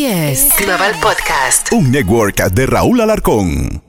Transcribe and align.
Así 0.00 0.06
es. 0.06 0.48
Global 0.56 0.94
Podcast. 1.02 1.74
Un 1.74 1.90
network 1.90 2.50
de 2.52 2.64
Raúl 2.64 3.02
Alarcón. 3.02 3.82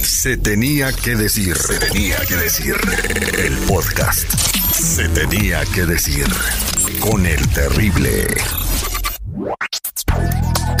Se 0.00 0.38
tenía 0.38 0.90
que 0.90 1.16
decir. 1.16 1.54
Se 1.54 1.78
tenía 1.78 2.16
que 2.24 2.36
decir. 2.36 2.76
El 3.36 3.54
podcast. 3.68 4.26
Se 4.72 5.06
tenía 5.10 5.66
que 5.66 5.84
decir. 5.84 6.24
Con 6.98 7.26
el 7.26 7.46
terrible. 7.50 8.26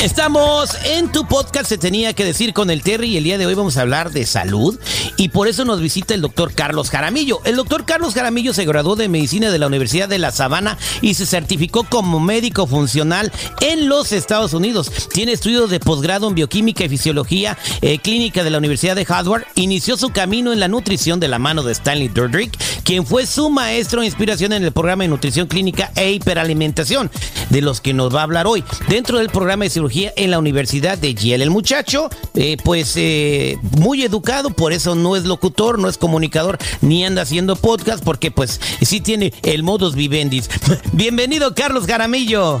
Estamos 0.02 0.76
en 0.84 1.12
tu 1.12 1.28
podcast, 1.28 1.68
se 1.68 1.78
tenía 1.78 2.12
que 2.12 2.24
decir 2.24 2.52
con 2.52 2.70
el 2.70 2.82
Terry 2.82 3.10
y 3.10 3.18
el 3.18 3.22
día 3.22 3.38
de 3.38 3.46
hoy 3.46 3.54
vamos 3.54 3.76
a 3.76 3.82
hablar 3.82 4.10
de 4.10 4.26
salud 4.26 4.76
y 5.16 5.28
por 5.28 5.46
eso 5.46 5.64
nos 5.64 5.80
visita 5.80 6.12
el 6.12 6.20
doctor 6.20 6.54
Carlos 6.54 6.90
Jaramillo. 6.90 7.40
El 7.44 7.54
doctor 7.54 7.84
Carlos 7.84 8.12
Jaramillo 8.12 8.52
se 8.52 8.64
graduó 8.64 8.96
de 8.96 9.08
medicina 9.08 9.52
de 9.52 9.60
la 9.60 9.68
Universidad 9.68 10.08
de 10.08 10.18
La 10.18 10.32
Sabana 10.32 10.76
y 11.02 11.14
se 11.14 11.24
certificó 11.24 11.84
como 11.84 12.18
médico 12.18 12.66
funcional 12.66 13.30
en 13.60 13.88
los 13.88 14.10
Estados 14.10 14.54
Unidos. 14.54 14.90
Tiene 15.12 15.30
estudios 15.30 15.70
de 15.70 15.78
posgrado 15.78 16.26
en 16.26 16.34
bioquímica 16.34 16.82
y 16.82 16.88
fisiología 16.88 17.56
eh, 17.80 18.00
clínica 18.00 18.42
de 18.42 18.50
la 18.50 18.58
Universidad 18.58 18.96
de 18.96 19.06
Harvard. 19.08 19.44
Inició 19.54 19.96
su 19.96 20.10
camino 20.10 20.52
en 20.52 20.58
la 20.58 20.66
nutrición 20.66 21.20
de 21.20 21.28
la 21.28 21.38
mano 21.38 21.62
de 21.62 21.74
Stanley 21.74 22.08
Durdrick, 22.08 22.58
quien 22.82 23.06
fue 23.06 23.24
su 23.24 23.50
maestro 23.50 24.02
e 24.02 24.06
inspiración 24.06 24.52
en 24.52 24.64
el 24.64 24.72
programa 24.72 25.04
de 25.04 25.10
nutrición 25.10 25.46
clínica 25.46 25.92
e 25.94 26.10
hiperalimentación, 26.10 27.08
de 27.50 27.62
los 27.62 27.80
que 27.80 27.94
nos 27.94 28.12
va 28.12 28.20
a 28.20 28.24
hablar 28.24 28.48
hoy. 28.48 28.64
Dentro 28.88 29.18
del 29.18 29.30
programa 29.30 29.62
de 29.62 29.70
cirugía 29.70 29.91
en 29.94 30.30
la 30.30 30.38
Universidad 30.38 30.96
de 30.96 31.14
Yale. 31.14 31.44
El 31.44 31.50
muchacho, 31.50 32.08
eh, 32.34 32.56
pues 32.64 32.94
eh, 32.96 33.58
muy 33.78 34.02
educado, 34.02 34.50
por 34.50 34.72
eso 34.72 34.94
no 34.94 35.16
es 35.16 35.24
locutor, 35.24 35.78
no 35.78 35.88
es 35.88 35.98
comunicador, 35.98 36.58
ni 36.80 37.04
anda 37.04 37.22
haciendo 37.22 37.56
podcast, 37.56 38.02
porque 38.02 38.30
pues 38.30 38.60
sí 38.80 39.00
tiene 39.00 39.32
el 39.42 39.62
modus 39.62 39.94
vivendis. 39.94 40.48
Bienvenido, 40.92 41.54
Carlos 41.54 41.86
Garamillo. 41.86 42.60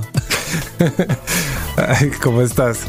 ¿Cómo 2.22 2.42
estás? 2.42 2.80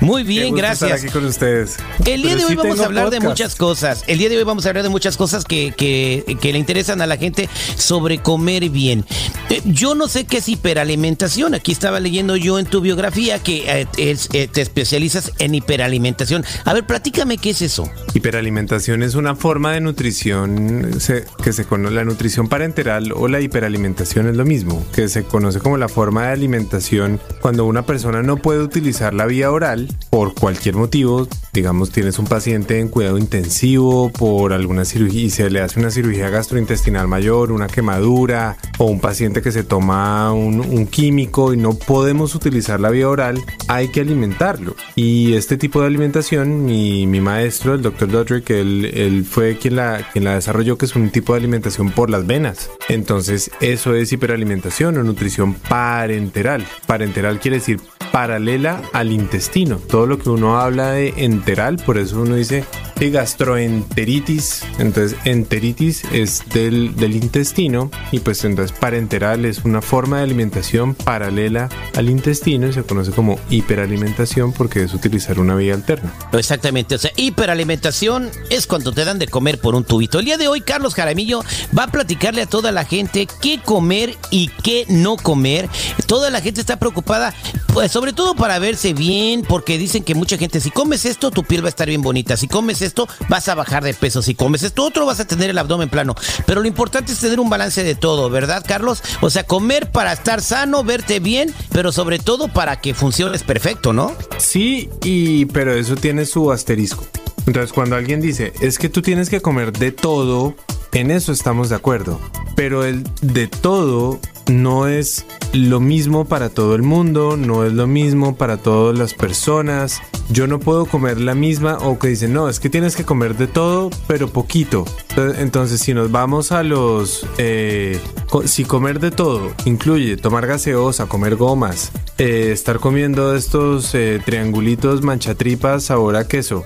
Muy 0.00 0.22
bien, 0.22 0.54
gracias. 0.54 0.90
Estar 0.90 0.98
aquí 0.98 1.12
con 1.12 1.24
ustedes. 1.26 1.76
El 2.06 2.22
día 2.22 2.36
de 2.36 2.44
hoy 2.44 2.54
vamos 2.54 2.80
a 2.80 2.86
hablar 2.86 3.10
de 3.10 3.20
muchas 3.20 3.54
cosas. 3.54 4.04
El 4.06 4.18
día 4.18 4.28
de 4.28 4.38
hoy 4.38 4.44
vamos 4.44 4.66
a 4.66 4.70
hablar 4.70 4.82
de 4.82 4.88
muchas 4.88 5.16
cosas 5.16 5.44
que, 5.44 5.72
que, 5.76 6.52
le 6.52 6.58
interesan 6.58 7.02
a 7.02 7.06
la 7.06 7.16
gente 7.16 7.48
sobre 7.76 8.18
comer 8.18 8.68
bien. 8.70 9.04
Eh, 9.50 9.60
yo 9.64 9.94
no 9.94 10.08
sé 10.08 10.24
qué 10.24 10.38
es 10.38 10.48
hiperalimentación. 10.48 11.54
Aquí 11.54 11.72
estaba 11.72 12.00
leyendo 12.00 12.36
yo 12.36 12.58
en 12.58 12.66
tu 12.66 12.80
biografía 12.80 13.38
que 13.38 13.82
eh, 13.82 13.86
eh, 13.96 14.48
te 14.48 14.60
especializas 14.60 15.32
en 15.38 15.54
hiperalimentación. 15.54 16.44
A 16.64 16.72
ver, 16.72 16.86
platícame 16.86 17.38
qué 17.38 17.50
es 17.50 17.62
eso. 17.62 17.90
Hiperalimentación 18.14 19.02
es 19.02 19.14
una 19.14 19.36
forma 19.36 19.72
de 19.72 19.80
nutrición 19.80 20.98
que 21.42 21.52
se 21.52 21.64
conoce, 21.64 21.94
la 21.94 22.04
nutrición 22.04 22.48
parenteral 22.48 23.12
o 23.12 23.28
la 23.28 23.40
hiperalimentación 23.40 24.28
es 24.28 24.36
lo 24.36 24.44
mismo, 24.44 24.84
que 24.94 25.08
se 25.08 25.24
conoce 25.24 25.58
como 25.60 25.76
la 25.76 25.88
forma 25.88 26.26
de 26.26 26.32
alimentación 26.32 27.20
cuando 27.40 27.64
una 27.66 27.84
persona 27.84 28.22
no 28.22 28.29
puede 28.36 28.62
utilizar 28.62 29.14
la 29.14 29.26
vía 29.26 29.50
oral 29.50 29.88
por 30.10 30.34
cualquier 30.34 30.76
motivo, 30.76 31.28
digamos 31.52 31.90
tienes 31.90 32.18
un 32.18 32.26
paciente 32.26 32.78
en 32.78 32.88
cuidado 32.88 33.18
intensivo 33.18 34.10
por 34.10 34.52
alguna 34.52 34.84
cirugía 34.84 35.22
y 35.22 35.30
se 35.30 35.50
le 35.50 35.60
hace 35.60 35.80
una 35.80 35.90
cirugía 35.90 36.30
gastrointestinal 36.30 37.08
mayor, 37.08 37.52
una 37.52 37.66
quemadura 37.68 38.56
o 38.78 38.84
un 38.84 39.00
paciente 39.00 39.42
que 39.42 39.52
se 39.52 39.64
toma 39.64 40.32
un, 40.32 40.86
químico 40.86 41.52
y 41.52 41.56
no 41.56 41.74
podemos 41.74 42.34
utilizar 42.34 42.80
la 42.80 42.90
vía 42.90 43.08
oral, 43.08 43.40
hay 43.68 43.88
que 43.88 44.00
alimentarlo. 44.00 44.74
Y 44.96 45.34
este 45.34 45.56
tipo 45.56 45.80
de 45.80 45.86
alimentación, 45.86 46.64
mi, 46.64 47.06
mi 47.06 47.20
maestro, 47.20 47.74
el 47.74 47.82
doctor 47.82 48.10
Dodrick, 48.10 48.50
él, 48.50 48.90
él, 48.94 49.24
fue 49.24 49.56
quien 49.56 49.76
la, 49.76 50.08
quien 50.12 50.24
la 50.24 50.34
desarrolló, 50.34 50.78
que 50.78 50.86
es 50.86 50.96
un 50.96 51.10
tipo 51.10 51.34
de 51.34 51.40
alimentación 51.40 51.90
por 51.90 52.10
las 52.10 52.26
venas. 52.26 52.70
Entonces 52.88 53.50
eso 53.60 53.94
es 53.94 54.12
hiperalimentación 54.12 54.96
o 54.96 55.02
nutrición 55.02 55.54
parenteral. 55.54 56.66
Parenteral 56.86 57.40
quiere 57.40 57.58
decir 57.58 57.80
paralela 58.20 58.82
al 58.92 59.12
intestino. 59.12 59.78
Todo 59.78 60.04
lo 60.04 60.18
que 60.18 60.28
uno 60.28 60.60
habla 60.60 60.90
de 60.90 61.14
enteral, 61.16 61.76
por 61.78 61.96
eso 61.96 62.20
uno 62.20 62.34
dice 62.34 62.64
de 63.00 63.10
gastroenteritis. 63.10 64.62
Entonces, 64.78 65.18
enteritis 65.24 66.04
es 66.12 66.42
del, 66.52 66.94
del 66.96 67.16
intestino 67.16 67.90
y 68.12 68.20
pues 68.20 68.44
entonces 68.44 68.76
parenteral 68.78 69.46
es 69.46 69.64
una 69.64 69.80
forma 69.80 70.18
de 70.18 70.24
alimentación 70.24 70.94
paralela 70.94 71.70
al 71.96 72.10
intestino 72.10 72.68
y 72.68 72.74
se 72.74 72.82
conoce 72.82 73.10
como 73.12 73.40
hiperalimentación 73.48 74.52
porque 74.52 74.82
es 74.82 74.92
utilizar 74.92 75.40
una 75.40 75.54
vía 75.54 75.72
alterna. 75.72 76.12
Exactamente, 76.32 76.94
o 76.94 76.98
sea, 76.98 77.10
hiperalimentación 77.16 78.30
es 78.50 78.66
cuando 78.66 78.92
te 78.92 79.04
dan 79.06 79.18
de 79.18 79.28
comer 79.28 79.58
por 79.58 79.74
un 79.74 79.84
tubito. 79.84 80.18
El 80.18 80.26
día 80.26 80.36
de 80.36 80.48
hoy, 80.48 80.60
Carlos 80.60 80.94
Jaramillo 80.94 81.42
va 81.76 81.84
a 81.84 81.88
platicarle 81.88 82.42
a 82.42 82.46
toda 82.46 82.70
la 82.70 82.84
gente 82.84 83.26
qué 83.40 83.60
comer 83.64 84.14
y 84.30 84.48
qué 84.62 84.84
no 84.88 85.16
comer. 85.16 85.70
Toda 86.06 86.28
la 86.28 86.42
gente 86.42 86.60
está 86.60 86.78
preocupada, 86.78 87.34
pues 87.72 87.90
sobre 87.90 88.12
todo 88.12 88.34
para 88.34 88.58
verse 88.58 88.92
bien, 88.92 89.40
porque 89.40 89.78
dicen 89.78 90.04
que 90.04 90.14
mucha 90.14 90.36
gente, 90.36 90.60
si 90.60 90.70
comes 90.70 91.06
esto, 91.06 91.30
tu 91.30 91.44
piel 91.44 91.62
va 91.64 91.68
a 91.68 91.70
estar 91.70 91.88
bien 91.88 92.02
bonita. 92.02 92.36
Si 92.36 92.46
comes 92.46 92.82
esto, 92.82 92.89
vas 93.28 93.48
a 93.48 93.54
bajar 93.54 93.84
de 93.84 93.94
peso. 93.94 94.22
Si 94.22 94.34
comes 94.34 94.62
esto 94.62 94.84
otro, 94.84 95.06
vas 95.06 95.20
a 95.20 95.26
tener 95.26 95.50
el 95.50 95.58
abdomen 95.58 95.88
plano. 95.88 96.14
Pero 96.46 96.60
lo 96.60 96.68
importante 96.68 97.12
es 97.12 97.18
tener 97.18 97.40
un 97.40 97.50
balance 97.50 97.82
de 97.82 97.94
todo, 97.94 98.30
¿verdad, 98.30 98.64
Carlos? 98.66 99.02
O 99.20 99.30
sea, 99.30 99.44
comer 99.44 99.90
para 99.90 100.12
estar 100.12 100.40
sano, 100.42 100.84
verte 100.84 101.20
bien, 101.20 101.54
pero 101.72 101.92
sobre 101.92 102.18
todo 102.18 102.48
para 102.48 102.80
que 102.80 102.94
funciones 102.94 103.42
perfecto, 103.42 103.92
¿no? 103.92 104.14
Sí, 104.38 104.90
y 105.02 105.46
pero 105.46 105.74
eso 105.74 105.96
tiene 105.96 106.24
su 106.26 106.52
asterisco. 106.52 107.06
Entonces, 107.46 107.72
cuando 107.72 107.96
alguien 107.96 108.20
dice, 108.20 108.52
es 108.60 108.78
que 108.78 108.88
tú 108.88 109.02
tienes 109.02 109.30
que 109.30 109.40
comer 109.40 109.72
de 109.72 109.92
todo, 109.92 110.54
en 110.92 111.10
eso 111.10 111.32
estamos 111.32 111.68
de 111.68 111.76
acuerdo. 111.76 112.20
Pero 112.54 112.84
el 112.84 113.04
de 113.22 113.48
todo 113.48 114.20
no 114.46 114.86
es 114.86 115.24
lo 115.52 115.80
mismo 115.80 116.26
para 116.26 116.50
todo 116.50 116.74
el 116.74 116.82
mundo, 116.82 117.36
no 117.36 117.64
es 117.64 117.72
lo 117.72 117.86
mismo 117.86 118.36
para 118.36 118.56
todas 118.58 118.98
las 118.98 119.14
personas. 119.14 120.00
Yo 120.32 120.46
no 120.46 120.60
puedo 120.60 120.86
comer 120.86 121.20
la 121.20 121.34
misma 121.34 121.78
o 121.78 121.98
que 121.98 122.06
dicen, 122.06 122.32
no, 122.32 122.48
es 122.48 122.60
que 122.60 122.70
tienes 122.70 122.94
que 122.94 123.04
comer 123.04 123.36
de 123.36 123.48
todo, 123.48 123.90
pero 124.06 124.28
poquito. 124.28 124.84
Entonces, 125.16 125.80
si 125.80 125.92
nos 125.92 126.12
vamos 126.12 126.52
a 126.52 126.62
los... 126.62 127.26
Eh, 127.38 127.98
si 128.44 128.64
comer 128.64 129.00
de 129.00 129.10
todo 129.10 129.52
incluye 129.64 130.16
tomar 130.16 130.46
gaseosa, 130.46 131.06
comer 131.06 131.34
gomas, 131.34 131.90
eh, 132.18 132.50
estar 132.52 132.78
comiendo 132.78 133.34
estos 133.34 133.92
eh, 133.96 134.20
triangulitos 134.24 135.02
manchatripas 135.02 135.84
sabor 135.84 136.14
a 136.14 136.28
queso, 136.28 136.64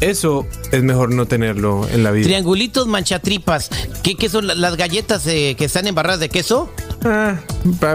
eso 0.00 0.46
es 0.70 0.82
mejor 0.84 1.12
no 1.12 1.26
tenerlo 1.26 1.88
en 1.88 2.04
la 2.04 2.12
vida. 2.12 2.26
Triangulitos 2.26 2.86
manchatripas. 2.86 3.70
¿Qué, 4.04 4.14
qué 4.14 4.28
son 4.28 4.46
las 4.46 4.76
galletas 4.76 5.24
que 5.24 5.56
están 5.58 5.88
embarradas 5.88 6.20
de 6.20 6.28
queso? 6.28 6.70
Ah, 7.06 7.38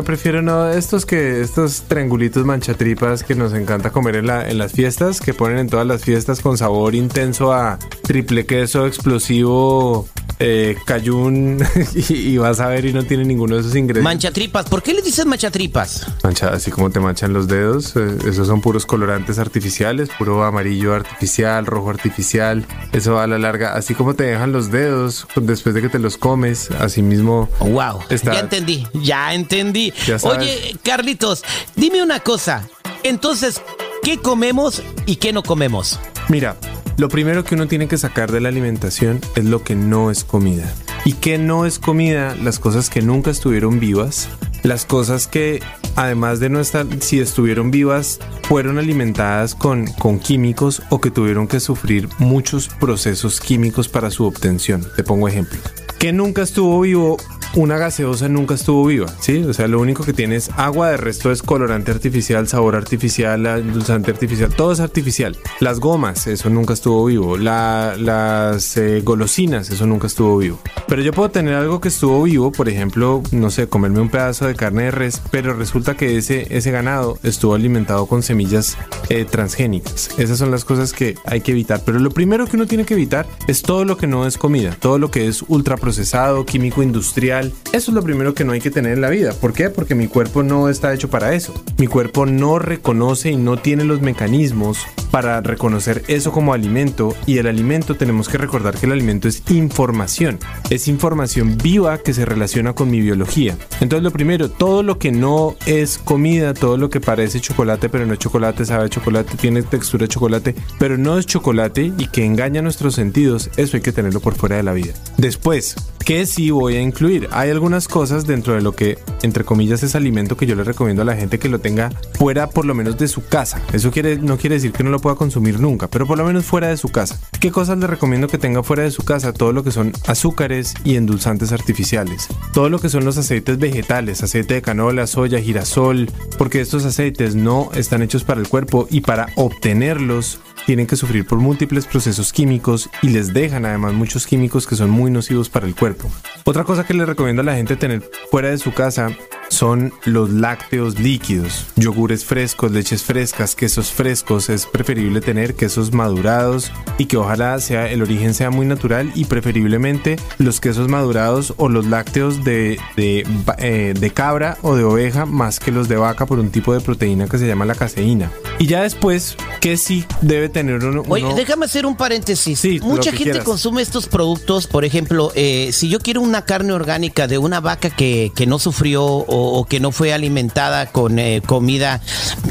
prefiero 0.05 0.43
no 0.43 0.69
estos 0.69 1.05
que 1.05 1.41
estos 1.41 1.81
triangulitos 1.83 2.45
manchatripas 2.45 3.23
que 3.23 3.33
nos 3.33 3.53
encanta 3.53 3.89
comer 3.89 4.17
en, 4.17 4.27
la, 4.27 4.47
en 4.47 4.59
las 4.59 4.73
fiestas, 4.73 5.19
que 5.19 5.33
ponen 5.33 5.57
en 5.57 5.67
todas 5.67 5.87
las 5.87 6.03
fiestas 6.03 6.41
con 6.41 6.59
sabor 6.59 6.93
intenso 6.93 7.51
a 7.51 7.79
triple 8.03 8.45
queso 8.45 8.85
explosivo 8.85 10.07
eh, 10.39 10.77
cayún 10.85 11.61
y, 12.09 12.37
vas 12.37 12.61
a 12.61 12.67
ver 12.67 12.85
y 12.85 12.93
no 12.93 13.03
tiene 13.03 13.25
ninguno 13.25 13.55
de 13.55 13.61
esos 13.61 13.75
ingredientes. 13.75 14.03
Manchatripas, 14.03 14.69
¿por 14.69 14.81
qué 14.81 14.93
le 14.93 15.01
dices 15.01 15.25
manchatripas? 15.25 16.07
Mancha, 16.23 16.49
así 16.49 16.71
como 16.71 16.89
te 16.89 17.01
manchan 17.01 17.33
los 17.33 17.47
dedos, 17.47 17.95
eh, 17.97 18.17
esos 18.25 18.47
son 18.47 18.61
puros 18.61 18.85
colorantes 18.85 19.37
artificiales, 19.37 20.09
puro 20.17 20.43
amarillo 20.43 20.93
artificial, 20.93 21.65
rojo 21.65 21.89
artificial, 21.89 22.65
eso 22.93 23.15
va 23.15 23.23
a 23.23 23.27
la 23.27 23.37
larga, 23.37 23.73
así 23.73 23.93
como 23.93 24.13
te 24.13 24.23
dejan 24.23 24.53
los 24.53 24.71
dedos 24.71 25.27
después 25.35 25.75
de 25.75 25.81
que 25.81 25.89
te 25.89 25.99
los 25.99 26.17
comes, 26.17 26.71
así 26.71 27.01
mismo. 27.01 27.49
Wow, 27.59 27.99
ya 28.09 28.39
entendí, 28.39 28.87
ya 28.93 29.33
entendí. 29.33 29.93
Oye, 30.23 30.75
Carlitos, 30.83 31.43
dime 31.75 32.01
una 32.01 32.21
cosa. 32.21 32.67
Entonces, 33.03 33.61
¿qué 34.03 34.17
comemos 34.17 34.81
y 35.05 35.17
qué 35.17 35.33
no 35.33 35.43
comemos? 35.43 35.99
Mira, 36.27 36.57
lo 36.99 37.07
primero 37.07 37.45
que 37.45 37.55
uno 37.55 37.69
tiene 37.69 37.87
que 37.87 37.97
sacar 37.97 38.29
de 38.29 38.41
la 38.41 38.49
alimentación 38.49 39.21
es 39.37 39.45
lo 39.45 39.63
que 39.63 39.73
no 39.73 40.11
es 40.11 40.25
comida. 40.25 40.69
¿Y 41.05 41.13
qué 41.13 41.37
no 41.37 41.65
es 41.65 41.79
comida? 41.79 42.35
Las 42.35 42.59
cosas 42.59 42.89
que 42.89 43.01
nunca 43.01 43.31
estuvieron 43.31 43.79
vivas, 43.79 44.27
las 44.63 44.85
cosas 44.85 45.25
que 45.25 45.61
además 45.95 46.41
de 46.41 46.49
no 46.49 46.59
estar, 46.59 46.85
si 46.99 47.21
estuvieron 47.21 47.71
vivas, 47.71 48.19
fueron 48.43 48.79
alimentadas 48.79 49.55
con, 49.55 49.87
con 49.93 50.19
químicos 50.19 50.81
o 50.89 50.99
que 50.99 51.09
tuvieron 51.09 51.47
que 51.47 51.61
sufrir 51.61 52.09
muchos 52.17 52.67
procesos 52.67 53.39
químicos 53.39 53.87
para 53.87 54.11
su 54.11 54.25
obtención. 54.25 54.85
Te 54.97 55.03
pongo 55.05 55.29
ejemplo. 55.29 55.57
¿Qué 55.99 56.11
nunca 56.11 56.41
estuvo 56.41 56.81
vivo 56.81 57.15
una 57.55 57.77
gaseosa 57.77 58.29
nunca 58.29 58.55
estuvo 58.55 58.85
viva, 58.85 59.07
¿sí? 59.19 59.43
O 59.43 59.53
sea, 59.53 59.67
lo 59.67 59.79
único 59.79 60.03
que 60.03 60.13
tiene 60.13 60.35
es 60.35 60.49
agua, 60.55 60.91
de 60.91 60.97
resto 60.97 61.31
es 61.31 61.41
colorante 61.41 61.91
artificial, 61.91 62.47
sabor 62.47 62.75
artificial, 62.75 63.45
endulzante 63.45 64.11
artificial, 64.11 64.53
todo 64.53 64.71
es 64.71 64.79
artificial. 64.79 65.37
Las 65.59 65.79
gomas, 65.79 66.27
eso 66.27 66.49
nunca 66.49 66.73
estuvo 66.73 67.05
vivo. 67.05 67.37
las 67.37 68.77
eh, 68.77 69.01
golosinas, 69.03 69.69
eso 69.69 69.85
nunca 69.87 70.07
estuvo 70.07 70.37
vivo. 70.37 70.59
Pero 70.87 71.01
yo 71.01 71.11
puedo 71.11 71.29
tener 71.29 71.55
algo 71.55 71.81
que 71.81 71.87
estuvo 71.87 72.23
vivo, 72.23 72.51
por 72.51 72.69
ejemplo, 72.69 73.23
no 73.31 73.49
sé, 73.49 73.67
comerme 73.67 73.99
un 73.99 74.09
pedazo 74.09 74.45
de 74.47 74.55
carne 74.55 74.83
de 74.83 74.91
res, 74.91 75.21
pero 75.31 75.53
resulta 75.53 75.95
que 75.95 76.17
ese, 76.17 76.47
ese 76.55 76.71
ganado 76.71 77.17
estuvo 77.23 77.55
alimentado 77.55 78.05
con 78.05 78.23
semillas 78.23 78.77
eh, 79.09 79.25
transgénicas. 79.25 80.11
Esas 80.17 80.37
son 80.37 80.51
las 80.51 80.65
cosas 80.65 80.93
que 80.93 81.15
hay 81.25 81.41
que 81.41 81.51
evitar. 81.51 81.81
Pero 81.85 81.99
lo 81.99 82.11
primero 82.11 82.45
que 82.47 82.55
uno 82.55 82.67
tiene 82.67 82.85
que 82.85 82.93
evitar 82.93 83.25
es 83.47 83.61
todo 83.61 83.85
lo 83.85 83.97
que 83.97 84.07
no 84.07 84.25
es 84.27 84.37
comida, 84.37 84.75
todo 84.79 84.99
lo 84.99 85.11
que 85.11 85.27
es 85.27 85.43
ultraprocesado, 85.47 86.45
químico 86.45 86.83
industrial, 86.83 87.38
eso 87.47 87.57
es 87.71 87.89
lo 87.89 88.03
primero 88.03 88.33
que 88.33 88.43
no 88.43 88.53
hay 88.53 88.61
que 88.61 88.71
tener 88.71 88.93
en 88.93 89.01
la 89.01 89.09
vida. 89.09 89.33
¿Por 89.33 89.53
qué? 89.53 89.69
Porque 89.69 89.95
mi 89.95 90.07
cuerpo 90.07 90.43
no 90.43 90.69
está 90.69 90.93
hecho 90.93 91.09
para 91.09 91.33
eso. 91.33 91.53
Mi 91.77 91.87
cuerpo 91.87 92.25
no 92.25 92.59
reconoce 92.59 93.31
y 93.31 93.37
no 93.37 93.57
tiene 93.57 93.83
los 93.83 94.01
mecanismos 94.01 94.79
para 95.11 95.41
reconocer 95.41 96.03
eso 96.07 96.31
como 96.31 96.53
alimento 96.53 97.15
y 97.25 97.37
el 97.37 97.47
alimento 97.47 97.95
tenemos 97.95 98.29
que 98.29 98.37
recordar 98.37 98.75
que 98.75 98.85
el 98.85 98.91
alimento 98.91 99.27
es 99.27 99.43
información, 99.49 100.39
es 100.69 100.87
información 100.87 101.57
viva 101.57 101.97
que 101.97 102.13
se 102.13 102.25
relaciona 102.25 102.73
con 102.73 102.91
mi 102.91 103.01
biología. 103.01 103.57
Entonces 103.81 104.03
lo 104.03 104.11
primero, 104.11 104.49
todo 104.49 104.83
lo 104.83 104.99
que 104.99 105.11
no 105.11 105.55
es 105.65 105.97
comida, 105.97 106.53
todo 106.53 106.77
lo 106.77 106.89
que 106.89 107.01
parece 107.01 107.39
chocolate 107.39 107.89
pero 107.89 108.05
no 108.05 108.13
es 108.13 108.19
chocolate, 108.19 108.65
sabe 108.65 108.85
a 108.85 108.89
chocolate, 108.89 109.37
tiene 109.37 109.63
textura 109.63 110.03
de 110.03 110.09
chocolate, 110.09 110.55
pero 110.77 110.97
no 110.97 111.17
es 111.17 111.25
chocolate 111.25 111.91
y 111.97 112.07
que 112.07 112.25
engaña 112.25 112.61
nuestros 112.61 112.95
sentidos, 112.95 113.49
eso 113.57 113.77
hay 113.77 113.81
que 113.81 113.91
tenerlo 113.91 114.19
por 114.19 114.35
fuera 114.35 114.57
de 114.57 114.63
la 114.63 114.73
vida. 114.73 114.93
Después, 115.17 115.75
¿qué 116.09 116.25
sí 116.25 116.49
voy 116.49 116.75
a 116.75 116.81
incluir? 116.81 117.29
Hay 117.31 117.51
algunas 117.51 117.87
cosas 117.87 118.25
dentro 118.25 118.55
de 118.55 118.61
lo 118.61 118.71
que, 118.71 118.97
entre 119.21 119.43
comillas, 119.43 119.83
es 119.83 119.93
alimento 119.93 120.35
que 120.35 120.47
yo 120.47 120.55
le 120.55 120.63
recomiendo 120.63 121.03
a 121.03 121.05
la 121.05 121.15
gente 121.15 121.37
que 121.37 121.49
lo 121.49 121.59
tenga 121.59 121.91
fuera 122.15 122.49
por 122.49 122.65
lo 122.65 122.73
menos 122.73 122.97
de 122.97 123.07
su 123.07 123.27
casa. 123.27 123.61
Eso 123.73 123.91
quiere, 123.91 124.17
no 124.17 124.39
quiere 124.39 124.55
decir 124.55 124.71
que 124.71 124.83
no 124.83 124.89
lo 124.89 124.97
pueda 124.97 125.15
consumir 125.15 125.59
nunca, 125.59 125.87
pero 125.87 126.07
por 126.07 126.17
lo 126.17 126.25
menos 126.25 126.45
fuera 126.45 126.67
de 126.67 126.77
su 126.77 126.89
casa. 126.89 127.21
¿Qué 127.39 127.51
cosas 127.51 127.77
le 127.77 127.85
recomiendo 127.85 128.27
que 128.27 128.39
tenga 128.39 128.63
fuera 128.63 128.81
de 128.81 128.89
su 128.89 129.03
casa? 129.03 129.33
Todo 129.33 129.53
lo 129.53 129.63
que 129.63 129.69
son 129.69 129.93
azúcares 130.07 130.73
y 130.83 130.95
endulzantes 130.95 131.51
artificiales. 131.51 132.27
Todo 132.53 132.71
lo 132.71 132.79
que 132.79 132.89
son 132.89 133.05
los 133.05 133.19
aceites 133.19 133.59
vegetales, 133.59 134.23
aceite 134.23 134.55
de 134.55 134.61
canola, 134.63 135.05
soya, 135.05 135.39
girasol, 135.39 136.09
porque 136.39 136.59
estos 136.59 136.85
aceites 136.85 137.35
no 137.35 137.69
están 137.75 138.01
hechos 138.01 138.23
para 138.23 138.41
el 138.41 138.47
cuerpo 138.47 138.87
y 138.89 139.01
para 139.01 139.27
obtenerlos 139.35 140.39
tienen 140.69 140.85
que 140.85 140.95
sufrir 140.95 141.25
por 141.25 141.39
múltiples 141.39 141.87
procesos 141.87 142.31
químicos 142.31 142.91
y 143.01 143.09
les 143.09 143.33
dejan 143.33 143.65
además 143.65 143.91
muchos 143.93 144.27
químicos 144.27 144.67
que 144.67 144.75
son 144.75 144.91
muy 144.91 145.09
nocivos 145.09 145.49
para 145.49 145.65
el 145.65 145.73
cuerpo. 145.73 146.11
Otra 146.43 146.63
cosa 146.63 146.85
que 146.85 146.93
le 146.93 147.07
recomiendo 147.07 147.41
a 147.41 147.45
la 147.45 147.55
gente 147.55 147.75
tener 147.75 148.07
fuera 148.29 148.49
de 148.49 148.59
su 148.59 148.71
casa 148.71 149.09
son 149.59 149.91
los 150.05 150.29
lácteos 150.29 150.99
líquidos, 150.99 151.65
yogures 151.75 152.23
frescos, 152.23 152.71
leches 152.71 153.03
frescas, 153.03 153.55
quesos 153.55 153.91
frescos. 153.91 154.47
Es 154.47 154.65
preferible 154.65 155.19
tener 155.19 155.53
quesos 155.53 155.91
madurados 155.91 156.71
y 156.97 157.07
que 157.07 157.17
ojalá 157.17 157.59
sea 157.59 157.91
el 157.91 158.01
origen 158.01 158.33
sea 158.33 158.51
muy 158.51 158.65
natural 158.65 159.11
y 159.15 159.25
preferiblemente 159.25 160.15
los 160.37 160.61
quesos 160.61 160.87
madurados 160.87 161.53
o 161.57 161.67
los 161.67 161.85
lácteos 161.87 162.45
de, 162.45 162.79
de, 162.95 163.27
eh, 163.57 163.93
de 163.99 164.09
cabra 164.11 164.57
o 164.61 164.77
de 164.77 164.85
oveja 164.85 165.25
más 165.25 165.59
que 165.59 165.73
los 165.73 165.89
de 165.89 165.97
vaca 165.97 166.25
por 166.25 166.39
un 166.39 166.51
tipo 166.51 166.73
de 166.73 166.79
proteína 166.79 167.27
que 167.27 167.37
se 167.37 167.45
llama 167.45 167.65
la 167.65 167.75
caseína. 167.75 168.31
Y 168.59 168.67
ya 168.67 168.83
después, 168.83 169.35
¿qué 169.59 169.75
sí 169.75 170.05
debe 170.21 170.47
tener 170.47 170.85
uno? 170.85 171.03
Oye, 171.09 171.33
déjame 171.35 171.65
hacer 171.65 171.85
un 171.85 171.97
paréntesis. 171.97 172.57
Sí, 172.57 172.79
Mucha 172.81 173.11
gente 173.11 173.23
quieras. 173.25 173.43
consume 173.43 173.81
estos 173.81 174.07
productos, 174.07 174.67
por 174.67 174.85
ejemplo, 174.85 175.33
eh, 175.35 175.71
si 175.73 175.89
yo 175.89 175.99
quiero 175.99 176.21
una 176.21 176.45
carne 176.45 176.71
orgánica 176.71 177.27
de 177.27 177.37
una 177.37 177.59
vaca 177.59 177.89
que, 177.89 178.31
que 178.33 178.47
no 178.47 178.57
sufrió 178.57 179.03
o 179.03 179.48
o, 179.49 179.65
que 179.65 179.79
no 179.79 179.91
fue 179.91 180.13
alimentada 180.13 180.87
con 180.87 181.19
eh, 181.19 181.41
comida 181.45 182.01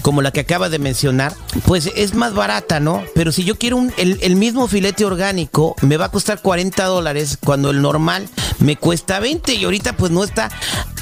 como 0.02 0.22
la 0.22 0.30
que 0.30 0.40
acaba 0.40 0.68
de 0.68 0.78
mencionar, 0.78 1.34
pues 1.66 1.90
es 1.96 2.14
más 2.14 2.34
barata, 2.34 2.80
¿no? 2.80 3.02
Pero 3.14 3.32
si 3.32 3.44
yo 3.44 3.56
quiero 3.56 3.76
un, 3.76 3.92
el, 3.96 4.36
mismo 4.36 4.68
filete 4.68 5.04
orgánico, 5.04 5.74
me 5.82 5.96
va 5.96 6.06
a 6.06 6.10
costar 6.10 6.40
40 6.40 6.84
dólares 6.84 7.38
cuando 7.44 7.70
el 7.70 7.82
normal 7.82 8.28
me 8.58 8.76
cuesta 8.76 9.20
20 9.20 9.54
y 9.54 9.64
ahorita 9.64 9.94
pues 9.94 10.10
no 10.10 10.24
está 10.24 10.50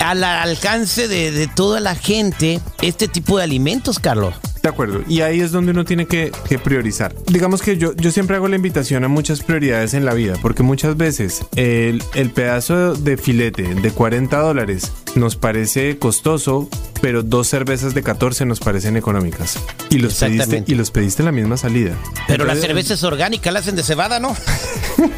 al 0.00 0.24
alcance 0.24 1.08
de, 1.08 1.30
de 1.30 1.46
toda 1.48 1.80
la 1.80 1.94
gente 1.94 2.60
este 2.82 3.08
tipo 3.08 3.38
de 3.38 3.44
alimentos, 3.44 3.98
Carlos. 3.98 4.34
De 4.66 4.70
acuerdo. 4.70 5.04
Y 5.06 5.20
ahí 5.20 5.38
es 5.42 5.52
donde 5.52 5.70
uno 5.70 5.84
tiene 5.84 6.06
que, 6.06 6.32
priorizar. 6.64 7.14
Digamos 7.28 7.62
que 7.62 7.78
yo, 7.78 7.94
yo 7.94 8.10
siempre 8.10 8.34
hago 8.34 8.48
la 8.48 8.56
invitación 8.56 9.04
a 9.04 9.08
muchas 9.08 9.44
prioridades 9.44 9.94
en 9.94 10.04
la 10.04 10.12
vida, 10.12 10.34
porque 10.42 10.64
muchas 10.64 10.96
veces 10.96 11.46
el, 11.54 12.02
el 12.16 12.30
pedazo 12.30 12.94
de 12.94 13.16
filete 13.16 13.62
de 13.62 13.90
40 13.92 14.36
dólares 14.36 14.90
nos 15.14 15.36
parece 15.36 15.98
costoso, 15.98 16.68
pero 17.00 17.22
dos 17.22 17.46
cervezas 17.46 17.94
de 17.94 18.02
14 18.02 18.44
nos 18.44 18.58
parecen 18.58 18.96
económicas. 18.96 19.56
Y 19.88 19.98
los 19.98 20.16
pediste, 20.16 20.64
y 20.66 20.74
los 20.74 20.90
pediste 20.90 21.22
en 21.22 21.26
la 21.26 21.32
misma 21.32 21.56
salida. 21.56 21.94
Pero 22.26 22.44
la 22.44 22.56
cerveza 22.56 22.94
es 22.94 23.04
orgánica, 23.04 23.52
la 23.52 23.60
hacen 23.60 23.76
de 23.76 23.84
cebada, 23.84 24.18
¿no? 24.18 24.36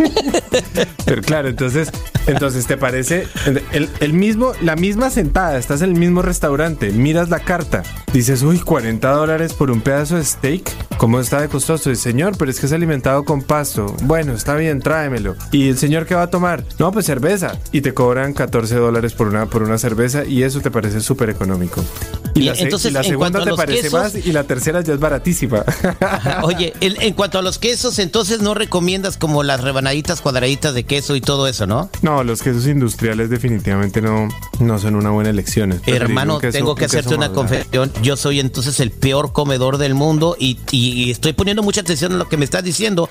pero 1.06 1.22
claro, 1.22 1.48
entonces, 1.48 1.90
entonces 2.26 2.66
te 2.66 2.76
parece 2.76 3.26
el, 3.72 3.88
el, 4.00 4.12
mismo, 4.12 4.52
la 4.60 4.76
misma 4.76 5.08
sentada, 5.08 5.58
estás 5.58 5.80
en 5.80 5.88
el 5.88 5.98
mismo 5.98 6.20
restaurante, 6.20 6.90
miras 6.90 7.30
la 7.30 7.40
carta, 7.40 7.82
dices, 8.12 8.42
uy, 8.42 8.58
40 8.58 9.10
dólares 9.10 9.52
por 9.54 9.70
un 9.70 9.80
pedazo 9.80 10.16
de 10.16 10.24
steak. 10.24 10.87
¿Cómo 10.98 11.20
está 11.20 11.40
de 11.40 11.48
costoso? 11.48 11.90
El 11.90 11.96
señor, 11.96 12.36
pero 12.36 12.50
es 12.50 12.58
que 12.58 12.66
es 12.66 12.72
alimentado 12.72 13.24
con 13.24 13.42
pasto. 13.42 13.86
Bueno, 14.02 14.32
está 14.32 14.56
bien, 14.56 14.80
tráemelo. 14.80 15.36
¿Y 15.52 15.68
el 15.68 15.78
señor 15.78 16.06
qué 16.06 16.16
va 16.16 16.22
a 16.22 16.30
tomar? 16.30 16.64
No, 16.80 16.90
pues 16.90 17.06
cerveza. 17.06 17.56
Y 17.70 17.82
te 17.82 17.94
cobran 17.94 18.34
14 18.34 18.74
dólares 18.74 19.12
por 19.12 19.28
una, 19.28 19.46
por 19.46 19.62
una 19.62 19.78
cerveza 19.78 20.24
y 20.24 20.42
eso 20.42 20.60
te 20.60 20.72
parece 20.72 21.00
súper 21.00 21.30
económico. 21.30 21.84
Y, 22.34 22.42
la, 22.42 22.54
entonces, 22.54 22.92
la 22.92 23.04
segunda 23.04 23.44
te 23.44 23.54
parece 23.54 23.90
más 23.90 24.14
y 24.16 24.32
la 24.32 24.42
tercera 24.42 24.80
ya 24.80 24.94
es 24.94 24.98
baratísima. 24.98 25.64
Oye, 26.42 26.72
en, 26.80 27.14
cuanto 27.14 27.38
a 27.38 27.42
los 27.42 27.58
quesos, 27.58 28.00
entonces 28.00 28.40
no 28.40 28.54
recomiendas 28.54 29.16
como 29.16 29.44
las 29.44 29.62
rebanaditas 29.62 30.20
cuadraditas 30.20 30.74
de 30.74 30.82
queso 30.82 31.14
y 31.14 31.20
todo 31.20 31.46
eso, 31.46 31.68
¿no? 31.68 31.90
No, 32.02 32.24
los 32.24 32.42
quesos 32.42 32.66
industriales 32.66 33.30
definitivamente 33.30 34.02
no, 34.02 34.28
no 34.58 34.78
son 34.80 34.96
una 34.96 35.10
buena 35.10 35.30
elección. 35.30 35.80
Hermano, 35.86 36.40
tengo 36.40 36.74
que 36.74 36.86
hacerte 36.86 37.14
una 37.14 37.30
confesión. 37.30 37.92
Yo 38.02 38.16
soy 38.16 38.40
entonces 38.40 38.80
el 38.80 38.90
peor 38.90 39.32
comedor 39.32 39.78
del 39.78 39.94
mundo 39.94 40.36
y, 40.38 40.58
y 40.72 40.87
estoy 41.10 41.32
poniendo 41.32 41.62
mucha 41.62 41.80
atención 41.80 42.12
a 42.12 42.16
lo 42.16 42.28
que 42.28 42.36
me 42.36 42.44
estás 42.44 42.64
diciendo. 42.64 43.08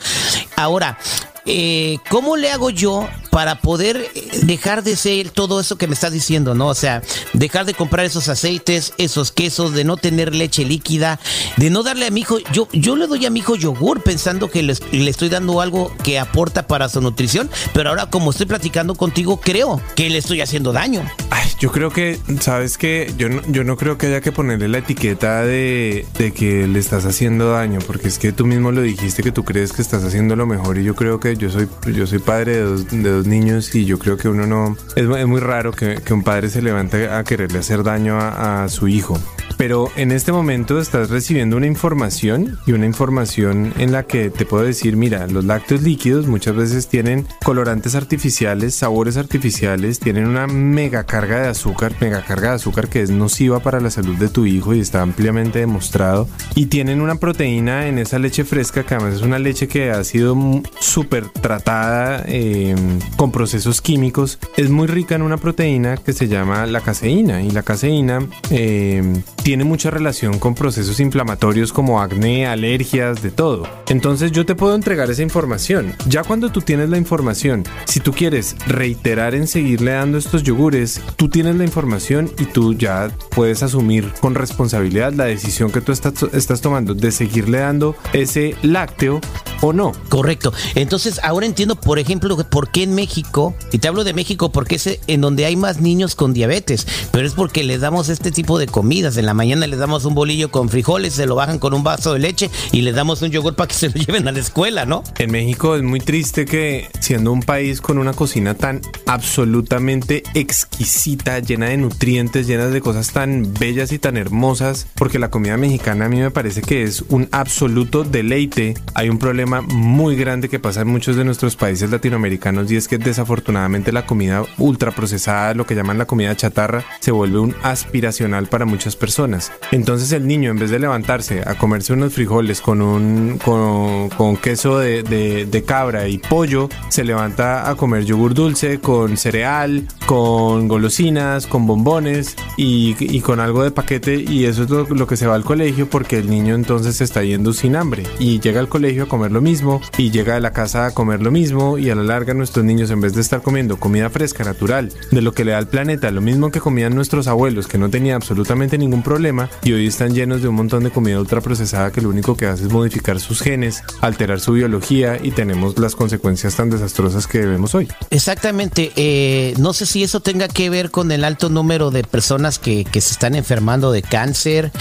Ahora, 0.56 0.98
eh, 1.46 1.98
¿cómo 2.10 2.36
le 2.36 2.52
hago 2.52 2.70
yo 2.70 3.08
para 3.30 3.62
poder 3.62 3.98
eh, 3.98 4.30
dejar 4.44 4.84
de 4.84 4.96
ser 4.96 5.30
todo 5.30 5.60
eso 5.60 5.78
que 5.78 5.88
me 5.88 5.94
estás 5.94 6.12
diciendo, 6.12 6.56
¿no? 6.56 6.68
O 6.68 6.76
sea, 6.76 7.02
dejar 7.34 7.66
de 7.66 7.74
comprar 7.74 8.06
esos 8.06 8.30
aceites, 8.30 8.94
esos 8.98 9.32
quesos, 9.32 9.74
de 9.74 9.84
no 9.84 9.98
tener 9.98 10.34
leche 10.34 10.66
líquida, 10.66 11.20
de 11.58 11.70
no 11.70 11.84
darle 11.84 12.08
a 12.08 12.12
mi 12.12 12.22
hijo, 12.22 12.40
yo, 12.52 12.68
yo 12.74 12.96
le 12.96 13.08
doy 13.08 13.26
a 13.26 13.30
mi 13.30 13.40
hijo 13.40 13.56
yogur 13.56 14.02
pensando 14.02 14.50
que 14.50 14.64
le, 14.64 14.74
estoy 15.10 15.30
dando 15.30 15.62
algo 15.62 15.92
que 16.04 16.20
aporta 16.20 16.68
para 16.68 16.90
su 16.90 17.02
nutrición, 17.02 17.50
pero 17.74 17.90
ahora 17.90 18.08
como 18.08 18.32
estoy 18.32 18.46
platicando 18.46 18.96
contigo, 18.96 19.40
creo 19.40 19.82
que 19.96 20.10
le 20.10 20.18
estoy 20.18 20.42
haciendo 20.42 20.74
daño. 20.74 21.04
Ay, 21.30 21.50
yo 21.60 21.72
creo 21.72 21.92
que, 21.92 22.20
¿sabes 22.40 22.78
qué? 22.78 23.14
Yo 23.18 23.30
no, 23.30 23.42
yo 23.48 23.64
no 23.64 23.78
creo 23.78 23.98
que 23.98 24.08
haya 24.08 24.22
que 24.22 24.32
ponerle 24.32 24.68
la 24.68 24.80
etiqueta 24.80 25.44
de, 25.44 26.06
de 26.18 26.32
que 26.32 26.68
le 26.68 26.80
estás 26.80 27.06
haciendo 27.06 27.52
daño, 27.52 27.80
porque 27.86 28.08
es 28.08 28.18
que 28.18 28.32
tú 28.32 28.46
mismo 28.46 28.72
lo 28.72 28.82
dijiste 28.82 29.24
que 29.24 29.32
tú 29.32 29.44
crees 29.44 29.74
que 29.74 29.82
estás 29.82 30.04
haciendo 30.04 30.36
lo 30.36 30.46
mejor 30.46 30.78
y 30.78 30.84
yo 30.84 30.96
creo 30.96 31.20
que 31.20 31.36
yo 31.36 31.50
soy, 31.50 31.68
yo 31.94 32.08
soy 32.08 32.20
padre 32.20 32.58
de 32.58 32.62
dos, 32.62 32.88
de 32.90 33.10
dos 33.18 33.28
niños 33.28 33.74
y 33.76 33.86
yo 33.86 34.00
creo 34.00 34.18
que 34.18 34.30
uno 34.30 34.46
no... 34.46 34.78
Es, 34.96 35.08
es 35.10 35.28
muy 35.28 35.40
raro 35.40 35.72
que, 35.72 36.02
un 36.12 36.24
padre 36.24 36.50
se 36.50 36.62
levante 36.62 37.10
a 37.10 37.24
quererle 37.24 37.60
hacer 37.60 37.84
daño 37.84 38.18
a 38.20 38.68
su 38.70 38.88
hijo. 38.88 39.20
Pero 39.58 39.90
en 39.96 40.12
este 40.12 40.32
momento 40.32 40.80
estás 40.80 41.10
recibiendo 41.10 41.58
una 41.58 41.66
información 41.66 42.60
y 42.68 42.74
una 42.74 42.86
información 42.86 43.74
en 43.80 43.92
la 43.92 44.04
que 44.04 44.30
te 44.30 44.46
puedo 44.46 44.64
decir, 44.64 44.96
mira, 44.96 45.26
los 45.28 45.46
lácteos 45.46 45.82
líquidos 45.82 46.28
muchas 46.28 46.56
veces 46.56 46.88
tienen 46.88 47.28
colorantes 47.44 47.96
artificiales, 47.96 48.76
sabores 48.76 49.18
artificiales, 49.18 50.00
tienen 50.00 50.28
una 50.28 50.46
mega 50.46 51.06
carga 51.06 51.42
de 51.42 51.48
azúcar, 51.48 51.94
mega 52.00 52.24
carga 52.24 52.50
de 52.50 52.56
azúcar 52.56 52.88
que 52.88 53.02
es 53.02 53.10
nociva 53.10 53.60
para 53.60 53.80
la 53.80 53.90
salud 53.90 54.16
de 54.16 54.30
tu 54.30 54.46
hijo 54.46 54.76
y 54.76 54.80
está 54.80 55.02
ampliamente 55.02 55.60
demostrado. 55.60 56.30
Y 56.54 56.68
tienen 56.68 57.02
una 57.02 57.16
proteína 57.16 57.88
en 57.88 57.98
esa 57.98 58.20
leche 58.20 58.44
fresca 58.44 58.84
que 58.84 58.94
además 58.94 59.16
es 59.16 59.22
una 59.22 59.40
leche 59.40 59.68
que 59.68 59.90
ha 59.90 60.04
sido 60.04 60.38
súper 60.80 61.30
tratada 61.30 62.24
eh, 62.28 62.76
con 63.16 63.32
procesos 63.32 63.82
químicos. 63.82 64.38
Es 64.56 64.70
muy 64.70 64.88
rica 64.88 65.16
en 65.16 65.24
una 65.24 65.38
proteína 65.38 65.98
que 65.98 66.14
se 66.14 66.28
llama 66.28 66.68
la 66.68 66.82
caseína 66.82 67.42
y 67.42 67.50
la 67.50 67.64
caseína 67.64 68.28
eh, 68.52 69.24
tiene 69.48 69.64
mucha 69.64 69.90
relación 69.90 70.40
con 70.40 70.56
procesos 70.56 71.00
inflamatorios 71.00 71.72
como 71.72 72.02
acné, 72.02 72.48
alergias, 72.48 73.22
de 73.22 73.32
todo. 73.32 73.64
Entonces 73.88 74.34
yo 74.34 74.46
te 74.46 74.56
puedo 74.56 74.76
entregar 74.76 75.10
esa 75.10 75.24
información. 75.24 75.94
Ya 76.10 76.26
cuando 76.26 76.52
tú 76.52 76.60
tienes 76.60 76.90
la 76.90 76.98
información, 76.98 77.64
si 77.86 78.02
tú 78.02 78.12
quieres 78.12 78.58
reiterar 78.68 79.36
en 79.36 79.48
seguirle 79.48 79.92
dando 79.92 80.18
estos 80.18 80.44
yogures, 80.44 81.02
tú 81.16 81.30
tienes 81.30 81.56
la 81.56 81.64
información 81.64 82.30
y 82.38 82.44
tú 82.44 82.74
ya 82.74 83.10
puedes 83.30 83.64
asumir 83.64 84.12
con 84.20 84.36
responsabilidad 84.36 85.14
la 85.14 85.24
decisión 85.24 85.72
que 85.72 85.80
tú 85.80 85.94
estás, 85.94 86.24
estás 86.34 86.60
tomando 86.60 86.94
de 86.94 87.10
seguirle 87.14 87.60
dando 87.60 87.96
ese 88.12 88.54
lácteo 88.64 89.22
o 89.62 89.74
no. 89.74 89.92
Correcto. 90.10 90.54
Entonces 90.76 91.20
ahora 91.24 91.46
entiendo, 91.46 91.76
por 91.76 92.00
ejemplo, 92.00 92.38
por 92.50 92.70
qué 92.70 92.84
en 92.84 92.96
México, 92.96 93.56
y 93.72 93.80
te 93.80 93.88
hablo 93.88 94.04
de 94.04 94.14
México 94.14 94.52
porque 94.52 94.76
es 94.76 95.00
en 95.08 95.22
donde 95.22 95.46
hay 95.46 95.56
más 95.56 95.82
niños 95.82 96.16
con 96.16 96.34
diabetes, 96.34 96.88
pero 97.12 97.28
es 97.28 97.34
porque 97.34 97.64
les 97.64 97.82
damos 97.82 98.10
este 98.10 98.32
tipo 98.32 98.60
de 98.60 98.68
comidas 98.68 99.18
en 99.18 99.26
la 99.26 99.34
mañana 99.34 99.68
les 99.68 99.80
damos 99.80 100.06
un 100.06 100.14
bolillo 100.14 100.52
con 100.52 100.70
frijoles, 100.70 101.14
se 101.14 101.26
lo 101.26 101.36
bajan 101.36 101.60
con 101.60 101.74
un 101.74 101.84
vaso 101.84 102.14
de 102.14 102.20
leche 102.20 102.50
y 102.72 102.82
les 102.82 102.96
damos 102.96 103.22
un 103.22 103.32
yogur 103.32 103.56
para 103.56 103.68
que 103.68 103.74
se 103.76 103.90
lo 103.90 103.96
lleven 103.96 104.28
a 104.28 104.32
la 104.32 104.40
escuela, 104.40 104.86
¿no? 104.86 105.04
En 105.18 105.32
México 105.32 105.76
es 105.76 105.84
muy 105.84 106.00
triste 106.00 106.46
que 106.46 106.90
siendo 107.00 107.32
un 107.32 107.42
país 107.42 107.82
con 107.82 107.98
una 107.98 108.14
cocina 108.14 108.54
tan 108.54 108.82
absolutamente 109.06 110.24
exquisita, 110.34 111.40
llena 111.40 111.68
de 111.70 111.78
nutrientes, 111.78 112.48
llena 112.48 112.68
de 112.68 112.82
cosas 112.82 113.12
tan 113.12 113.54
bellas 113.54 113.92
y 113.92 114.00
tan 114.00 114.18
hermosas, 114.18 114.88
porque 114.96 115.20
la 115.20 115.30
comida 115.30 115.58
mexicana 115.58 116.06
a 116.06 116.10
mí 116.10 116.18
me 116.18 116.32
parece 116.32 116.62
que 116.62 116.84
es 116.84 117.04
un 117.10 117.30
absoluto 117.32 118.04
deleite. 118.04 118.74
Hay 118.94 119.10
un 119.10 119.20
problema 119.20 119.47
muy 119.48 120.16
grande 120.16 120.50
que 120.50 120.60
pasa 120.60 120.82
en 120.82 120.88
muchos 120.88 121.16
de 121.16 121.26
nuestros 121.26 121.56
países 121.56 121.90
latinoamericanos 121.90 122.72
y 122.72 122.76
es 122.76 122.88
que 122.88 122.98
desafortunadamente 122.98 123.92
la 123.92 124.06
comida 124.06 124.44
ultraprocesada, 124.58 125.54
lo 125.54 125.66
que 125.66 125.76
llaman 125.76 125.98
la 125.98 126.06
comida 126.06 126.36
chatarra, 126.36 126.84
se 127.00 127.12
vuelve 127.12 127.40
un 127.40 127.56
aspiracional 127.64 128.48
para 128.48 128.66
muchas 128.66 128.96
personas. 128.96 129.52
Entonces 129.72 130.12
el 130.12 130.28
niño 130.28 130.52
en 130.52 130.60
vez 130.60 130.70
de 130.70 130.80
levantarse 130.80 131.44
a 131.46 131.56
comerse 131.56 131.94
unos 131.94 132.14
frijoles 132.14 132.62
con 132.62 132.82
un 132.82 133.40
con, 133.44 134.38
queso 134.38 134.80
de, 134.80 135.64
cabra 135.66 136.08
y 136.08 136.18
pollo, 136.18 136.70
se 136.90 137.04
levanta 137.04 137.70
a 137.70 137.76
comer 137.76 138.06
yogur 138.06 138.34
dulce 138.34 138.80
con 138.80 139.18
cereal, 139.18 139.88
con 140.06 140.68
golosinas, 140.68 141.48
con 141.48 141.68
bombones 141.68 142.36
y, 142.56 143.20
con 143.22 143.40
algo 143.40 143.64
de 143.64 143.72
paquete 143.72 144.16
y 144.16 144.46
eso 144.46 144.64
es 144.64 144.70
lo, 144.70 145.08
que 145.08 145.18
se 145.18 145.28
va 145.28 145.36
al 145.36 145.44
colegio 145.44 145.90
porque 145.90 146.18
el 146.20 146.30
niño 146.30 146.56
entonces 146.56 147.02
está 147.02 147.24
yendo 147.24 147.54
sin 147.54 147.76
hambre 147.76 148.04
y 148.20 148.40
llega 148.40 148.60
al 148.60 148.70
colegio 148.70 149.04
a 149.04 149.08
comer 149.08 149.32
lo 149.38 149.42
mismo 149.42 149.82
y 150.00 150.10
llega 150.10 150.36
a 150.36 150.40
la 150.40 150.52
casa 150.52 150.88
a 150.88 150.92
comer 150.96 151.22
lo 151.22 151.30
mismo 151.30 151.78
y 151.78 151.92
a 151.92 151.96
la 151.96 152.02
larga 152.02 152.34
nuestros 152.34 152.66
niños 152.66 152.90
en 152.90 153.02
vez 153.02 153.14
de 153.14 153.22
estar 153.22 153.44
comiendo 153.44 153.78
comida 153.78 154.10
fresca, 154.10 154.44
natural, 154.44 154.92
de 155.12 155.22
lo 155.22 155.32
que 155.32 155.46
le 155.46 155.52
da 155.52 155.60
al 155.60 155.68
planeta, 155.68 156.10
lo 156.10 156.22
mismo 156.22 156.50
que 156.50 156.60
comían 156.60 156.96
nuestros 156.96 157.28
abuelos 157.28 157.68
que 157.68 157.78
no 157.78 157.88
tenían 157.88 158.16
absolutamente 158.16 158.80
ningún 158.80 159.04
problema 159.04 159.48
y 159.64 159.74
hoy 159.74 159.86
están 159.86 160.16
llenos 160.16 160.42
de 160.42 160.48
un 160.48 160.56
montón 160.56 160.84
de 160.84 160.90
comida 160.90 161.20
ultraprocesada 161.20 161.92
que 161.92 162.02
lo 162.02 162.10
único 162.10 162.36
que 162.36 162.48
hace 162.48 162.64
es 162.64 162.72
modificar 162.72 163.20
sus 163.20 163.42
genes, 163.42 163.84
alterar 164.02 164.40
su 164.40 164.54
biología 164.54 165.20
y 165.22 165.30
tenemos 165.30 165.78
las 165.78 165.96
consecuencias 165.96 166.56
tan 166.56 166.72
desastrosas 166.72 167.28
que 167.28 167.46
vemos 167.46 167.76
hoy. 167.76 167.88
Exactamente, 168.10 168.92
eh, 168.96 169.54
no 169.60 169.74
sé 169.74 169.86
si 169.86 170.02
eso 170.02 170.20
tenga 170.20 170.48
que 170.48 170.72
ver 170.72 170.90
con 170.90 171.12
el 171.12 171.24
alto 171.24 171.50
número 171.50 171.92
de 171.92 172.02
personas 172.02 172.58
que, 172.58 172.86
que 172.86 173.02
se 173.02 173.12
están 173.12 173.36
enfermando 173.36 173.92
de 173.92 174.02
cáncer 174.02 174.72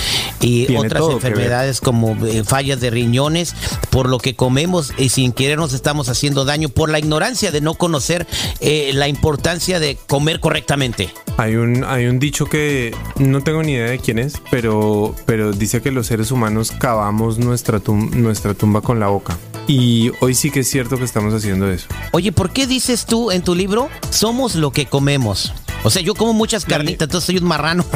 y 0.41 0.75
otras 0.77 1.03
enfermedades 1.11 1.83
como 1.83 2.17
eh, 2.25 2.43
fallas 2.43 2.81
de 2.81 2.89
riñones, 2.89 3.55
por 3.91 4.09
lo 4.09 4.19
que 4.19 4.35
comemos 4.47 4.93
y 4.97 5.09
sin 5.09 5.33
querer 5.33 5.59
nos 5.59 5.73
estamos 5.73 6.09
haciendo 6.09 6.45
daño 6.45 6.69
por 6.69 6.89
la 6.89 7.01
ignorancia 7.01 7.51
de 7.51 7.61
no 7.61 7.75
conocer 7.75 8.29
eh, 8.61 8.93
la 8.95 9.09
importancia 9.09 9.81
de 9.81 9.99
comer 10.07 10.39
correctamente. 10.39 11.11
Hay 11.37 11.57
un, 11.57 11.83
hay 11.83 12.07
un 12.07 12.21
dicho 12.21 12.47
que 12.47 12.95
no 13.17 13.43
tengo 13.43 13.65
ni 13.65 13.73
idea 13.73 13.91
de 13.91 13.99
quién 13.99 14.21
es, 14.21 14.35
pero, 14.49 15.17
pero 15.27 15.51
dice 15.51 15.83
que 15.83 15.91
los 15.91 16.07
seres 16.07 16.31
humanos 16.31 16.71
cavamos 16.71 17.39
nuestra, 17.39 17.81
nuestra 17.89 18.55
tumba 18.55 18.83
con 18.83 19.01
la 19.01 19.09
boca. 19.09 19.37
Y 19.67 20.13
hoy 20.21 20.37
sí 20.37 20.53
que 20.53 20.61
es 20.61 20.71
cierto 20.71 20.97
que 20.97 21.03
estamos 21.03 21.35
haciendo 21.35 21.69
eso. 21.69 21.89
Oye, 22.13 22.31
¿por 22.31 22.53
qué 22.53 22.69
dices 22.69 23.05
tú 23.05 23.33
en 23.33 23.43
tu 23.43 23.57
libro, 23.57 23.89
somos 24.11 24.55
lo 24.55 24.71
que 24.71 24.87
comemos? 24.87 25.53
O 25.83 25.91
sea, 25.91 26.03
yo 26.03 26.15
como 26.15 26.35
muchas 26.35 26.65
carnitas, 26.65 27.07
entonces 27.07 27.27
soy 27.27 27.39
un 27.39 27.49
marrano. 27.49 27.85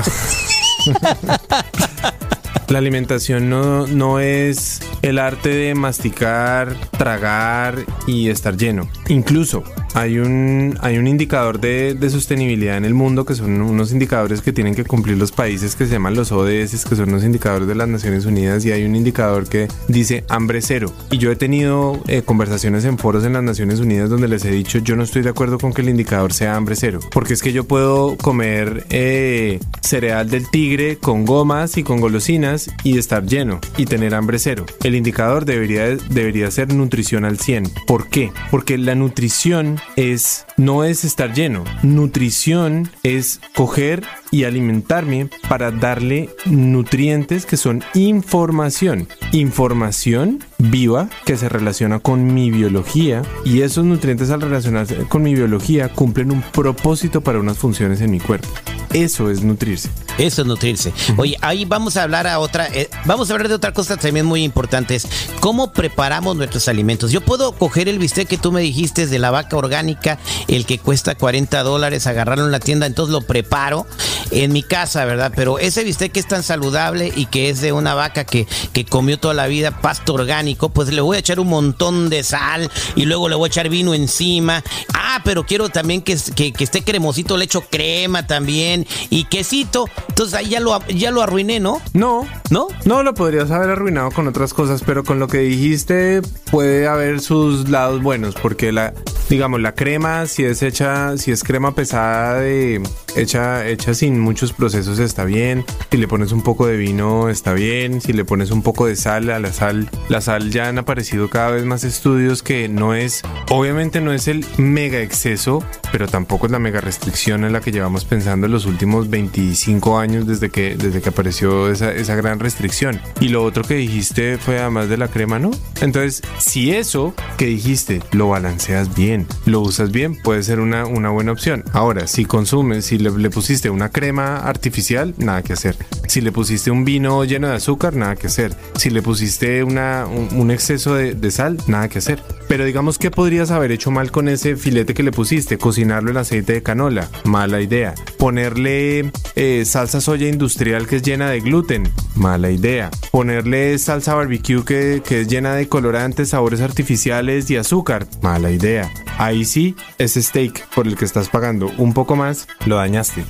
La 2.70 2.78
alimentación 2.78 3.50
no, 3.50 3.88
no 3.88 4.20
es 4.20 4.80
el 5.02 5.18
arte 5.18 5.48
de 5.48 5.74
masticar, 5.74 6.76
tragar 6.96 7.74
y 8.06 8.28
estar 8.28 8.56
lleno. 8.56 8.88
Incluso 9.08 9.64
hay 9.94 10.18
un, 10.18 10.78
hay 10.80 10.98
un 10.98 11.06
indicador 11.06 11.60
de, 11.60 11.96
sostenibilidad 12.10 12.76
en 12.76 12.84
el 12.84 12.94
mundo 12.94 13.24
que 13.24 13.34
son 13.34 13.60
unos 13.60 13.92
indicadores 13.92 14.42
que 14.42 14.52
tienen 14.52 14.74
que 14.74 14.84
cumplir 14.84 15.16
los 15.16 15.32
países 15.32 15.76
que 15.76 15.86
se 15.86 15.92
llaman 15.92 16.14
los 16.14 16.32
ODS, 16.32 16.84
que 16.84 16.96
son 16.96 17.12
los 17.12 17.22
indicadores 17.24 17.68
de 17.68 17.74
las 17.74 17.88
Naciones 17.88 18.24
Unidas, 18.26 18.64
y 18.64 18.72
hay 18.72 18.84
un 18.84 18.96
indicador 18.96 19.48
que 19.48 19.68
dice 19.88 20.24
hambre 20.28 20.60
cero. 20.62 20.92
Y 21.10 21.18
yo 21.18 21.30
he 21.30 21.36
tenido 21.36 22.00
eh, 22.08 22.22
conversaciones 22.22 22.84
en 22.84 22.98
foros 22.98 23.24
en 23.24 23.32
las 23.32 23.42
Naciones 23.42 23.80
Unidas 23.80 24.10
donde 24.10 24.28
les 24.28 24.44
he 24.44 24.50
dicho 24.50 24.78
yo 24.78 24.96
no 24.96 25.02
estoy 25.02 25.22
de 25.22 25.30
acuerdo 25.30 25.58
con 25.58 25.72
que 25.72 25.82
el 25.82 25.88
indicador 25.88 26.32
sea 26.32 26.56
hambre 26.56 26.76
cero, 26.76 27.00
porque 27.12 27.34
es 27.34 27.42
que 27.42 27.52
yo 27.52 27.64
puedo 27.64 28.16
comer 28.16 28.86
eh, 28.90 29.60
cereal 29.82 30.30
del 30.30 30.48
tigre 30.50 30.96
con 30.98 31.24
gomas 31.24 31.76
y 31.76 31.82
con 31.82 32.00
golosinas 32.00 32.70
y 32.84 32.98
estar 32.98 33.24
lleno 33.24 33.60
y 33.76 33.86
tener 33.86 34.14
hambre 34.14 34.38
cero. 34.38 34.66
El 34.84 34.94
indicador 34.94 35.44
debería, 35.44 35.96
debería 36.10 36.50
ser 36.50 36.72
nutrición 36.72 37.24
al 37.24 37.38
100. 37.38 37.64
¿Por 37.86 38.08
qué? 38.08 38.32
Porque 38.50 38.78
la 38.78 38.94
nutrición 38.94 39.79
es 39.96 40.46
no 40.56 40.84
es 40.84 41.04
estar 41.04 41.32
lleno. 41.32 41.64
Nutrición 41.82 42.90
es 43.02 43.40
coger 43.54 44.04
y 44.30 44.44
alimentarme 44.44 45.28
para 45.48 45.70
darle 45.70 46.30
nutrientes 46.46 47.46
que 47.46 47.56
son 47.56 47.82
información. 47.94 49.08
Información 49.32 50.40
viva 50.58 51.08
que 51.24 51.36
se 51.36 51.48
relaciona 51.48 51.98
con 51.98 52.32
mi 52.34 52.50
biología 52.50 53.22
y 53.44 53.62
esos 53.62 53.84
nutrientes 53.84 54.30
al 54.30 54.42
relacionarse 54.42 54.96
con 55.08 55.22
mi 55.22 55.34
biología 55.34 55.88
cumplen 55.88 56.30
un 56.30 56.42
propósito 56.42 57.20
para 57.20 57.40
unas 57.40 57.58
funciones 57.58 58.00
en 58.00 58.10
mi 58.10 58.20
cuerpo. 58.20 58.48
Eso 58.92 59.30
es 59.30 59.42
nutrirse. 59.42 59.88
Eso 60.20 60.42
es 60.42 60.46
nutrirse. 60.46 60.92
Oye, 61.16 61.34
ahí 61.40 61.64
vamos 61.64 61.96
a 61.96 62.02
hablar 62.02 62.26
a 62.26 62.40
otra, 62.40 62.68
eh, 62.68 62.90
vamos 63.06 63.30
a 63.30 63.32
hablar 63.32 63.48
de 63.48 63.54
otra 63.54 63.72
cosa 63.72 63.96
también 63.96 64.26
muy 64.26 64.44
importante, 64.44 64.94
es 64.94 65.08
cómo 65.40 65.72
preparamos 65.72 66.36
nuestros 66.36 66.68
alimentos. 66.68 67.10
Yo 67.10 67.22
puedo 67.22 67.52
coger 67.52 67.88
el 67.88 67.98
bistec 67.98 68.28
que 68.28 68.36
tú 68.36 68.52
me 68.52 68.60
dijiste 68.60 69.06
de 69.06 69.18
la 69.18 69.30
vaca 69.30 69.56
orgánica, 69.56 70.18
el 70.46 70.66
que 70.66 70.78
cuesta 70.78 71.14
40 71.14 71.62
dólares, 71.62 72.06
agarrarlo 72.06 72.44
en 72.44 72.52
la 72.52 72.60
tienda, 72.60 72.84
entonces 72.84 73.12
lo 73.12 73.22
preparo 73.22 73.86
en 74.30 74.52
mi 74.52 74.62
casa, 74.62 75.06
¿verdad? 75.06 75.32
Pero 75.34 75.58
ese 75.58 75.84
bistec 75.84 76.12
que 76.12 76.20
es 76.20 76.28
tan 76.28 76.42
saludable 76.42 77.10
y 77.16 77.24
que 77.24 77.48
es 77.48 77.62
de 77.62 77.72
una 77.72 77.94
vaca 77.94 78.24
que, 78.24 78.46
que 78.74 78.84
comió 78.84 79.18
toda 79.18 79.32
la 79.32 79.46
vida 79.46 79.80
pasto 79.80 80.12
orgánico, 80.12 80.68
pues 80.68 80.92
le 80.92 81.00
voy 81.00 81.16
a 81.16 81.20
echar 81.20 81.40
un 81.40 81.48
montón 81.48 82.10
de 82.10 82.22
sal 82.24 82.70
y 82.94 83.06
luego 83.06 83.30
le 83.30 83.36
voy 83.36 83.46
a 83.46 83.48
echar 83.48 83.70
vino 83.70 83.94
encima. 83.94 84.62
Ah, 84.92 85.22
pero 85.24 85.46
quiero 85.46 85.70
también 85.70 86.02
que, 86.02 86.18
que, 86.36 86.52
que 86.52 86.64
esté 86.64 86.84
cremosito, 86.84 87.38
le 87.38 87.46
echo 87.46 87.62
crema 87.62 88.26
también 88.26 88.86
y 89.08 89.24
quesito. 89.24 89.86
Entonces 90.10 90.34
ahí 90.34 90.48
ya 90.48 90.60
lo, 90.60 90.78
ya 90.88 91.10
lo 91.12 91.22
arruiné, 91.22 91.60
¿no? 91.60 91.80
No. 91.94 92.26
¿No? 92.50 92.66
No, 92.84 93.02
lo 93.02 93.14
podrías 93.14 93.50
haber 93.52 93.70
arruinado 93.70 94.10
con 94.10 94.26
otras 94.26 94.52
cosas, 94.52 94.82
pero 94.84 95.04
con 95.04 95.20
lo 95.20 95.28
que 95.28 95.38
dijiste 95.38 96.20
puede 96.50 96.88
haber 96.88 97.20
sus 97.20 97.68
lados 97.70 98.02
buenos, 98.02 98.34
porque 98.34 98.72
la, 98.72 98.92
digamos, 99.28 99.60
la 99.60 99.74
crema, 99.74 100.26
si 100.26 100.44
es 100.44 100.62
hecha, 100.62 101.16
si 101.16 101.30
es 101.30 101.44
crema 101.44 101.74
pesada 101.74 102.40
de 102.40 102.82
hecha, 103.16 103.66
hecha 103.66 103.94
sin 103.94 104.18
muchos 104.20 104.52
procesos 104.52 104.98
está 104.98 105.24
bien. 105.24 105.64
Si 105.90 105.96
le 105.96 106.08
pones 106.08 106.32
un 106.32 106.42
poco 106.42 106.66
de 106.66 106.76
vino 106.76 107.28
está 107.28 107.52
bien. 107.52 108.00
Si 108.00 108.12
le 108.12 108.24
pones 108.24 108.50
un 108.50 108.62
poco 108.62 108.86
de 108.86 108.96
sal 108.96 109.30
a 109.30 109.38
la 109.38 109.52
sal, 109.52 109.90
la 110.08 110.20
sal 110.20 110.50
ya 110.50 110.68
han 110.68 110.78
aparecido 110.78 111.28
cada 111.28 111.50
vez 111.50 111.64
más 111.64 111.84
estudios 111.84 112.42
que 112.42 112.68
no 112.68 112.94
es, 112.94 113.22
obviamente 113.50 114.00
no 114.00 114.12
es 114.12 114.28
el 114.28 114.44
mega 114.58 115.00
exceso, 115.00 115.64
pero 115.92 116.06
tampoco 116.08 116.46
es 116.46 116.52
la 116.52 116.58
mega 116.58 116.80
restricción 116.80 117.44
en 117.44 117.52
la 117.52 117.60
que 117.60 117.72
llevamos 117.72 118.04
pensando 118.04 118.46
en 118.46 118.52
los 118.52 118.66
últimos 118.66 119.10
25 119.10 119.98
años 119.98 120.26
desde 120.26 120.50
que, 120.50 120.76
desde 120.76 121.00
que 121.00 121.08
apareció 121.08 121.70
esa, 121.70 121.92
esa 121.92 122.14
gran 122.14 122.38
restricción. 122.38 123.00
Y 123.20 123.28
lo 123.28 123.42
otro 123.44 123.64
que 123.64 123.74
dijiste 123.74 124.38
fue 124.38 124.58
además 124.58 124.88
de 124.88 124.96
la 124.96 125.08
crema, 125.08 125.38
¿no? 125.38 125.50
Entonces, 125.80 126.22
si 126.38 126.72
eso 126.72 127.14
que 127.36 127.46
dijiste 127.46 128.00
lo 128.12 128.28
balanceas 128.28 128.94
bien, 128.94 129.26
lo 129.46 129.60
usas 129.60 129.90
bien, 129.90 130.16
puede 130.16 130.42
ser 130.42 130.60
una, 130.60 130.86
una 130.86 131.10
buena 131.10 131.32
opción. 131.32 131.64
Ahora, 131.72 132.06
si 132.06 132.24
consumes, 132.24 132.86
si 132.86 132.98
le, 133.00 133.30
pusiste 133.30 133.70
una 133.70 133.88
crema 133.88 134.38
artificial, 134.38 135.14
nada 135.18 135.42
que 135.42 135.52
hacer. 135.52 135.76
Si 136.06 136.20
le 136.20 136.32
pusiste 136.32 136.70
un 136.70 136.84
vino 136.84 137.24
lleno 137.24 137.48
de 137.48 137.54
azúcar, 137.54 137.94
nada 137.94 138.16
que 138.16 138.26
hacer. 138.28 138.54
Si 138.76 138.90
le 138.90 139.02
pusiste 139.02 139.62
un, 139.64 140.50
exceso 140.50 140.94
de 140.94 141.30
sal, 141.30 141.58
nada 141.66 141.88
que 141.88 141.98
hacer. 141.98 142.22
Pero 142.50 142.64
digamos 142.64 142.98
que 142.98 143.12
podrías 143.12 143.52
haber 143.52 143.70
hecho 143.70 143.92
mal 143.92 144.10
con 144.10 144.28
ese 144.28 144.56
filete 144.56 144.92
que 144.92 145.04
le 145.04 145.12
pusiste, 145.12 145.56
cocinarlo 145.56 146.10
en 146.10 146.16
aceite 146.16 146.54
de 146.54 146.64
canola, 146.64 147.08
mala 147.22 147.60
idea. 147.60 147.94
Ponerle 148.18 149.12
eh, 149.36 149.62
salsa 149.64 150.00
soya 150.00 150.26
industrial 150.26 150.88
que 150.88 150.96
es 150.96 151.02
llena 151.02 151.30
de 151.30 151.38
gluten, 151.38 151.88
mala 152.16 152.50
idea. 152.50 152.90
Ponerle 153.12 153.78
salsa 153.78 154.14
barbecue 154.14 154.64
que, 154.64 155.00
que 155.06 155.20
es 155.20 155.28
llena 155.28 155.54
de 155.54 155.68
colorantes, 155.68 156.30
sabores 156.30 156.60
artificiales 156.60 157.48
y 157.52 157.56
azúcar, 157.56 158.08
mala 158.20 158.50
idea. 158.50 158.90
Ahí 159.16 159.44
sí, 159.44 159.76
ese 159.98 160.20
steak 160.20 160.66
por 160.70 160.88
el 160.88 160.96
que 160.96 161.04
estás 161.04 161.28
pagando 161.28 161.70
un 161.78 161.92
poco 161.92 162.16
más, 162.16 162.48
lo 162.64 162.76
dañaste. 162.76 163.24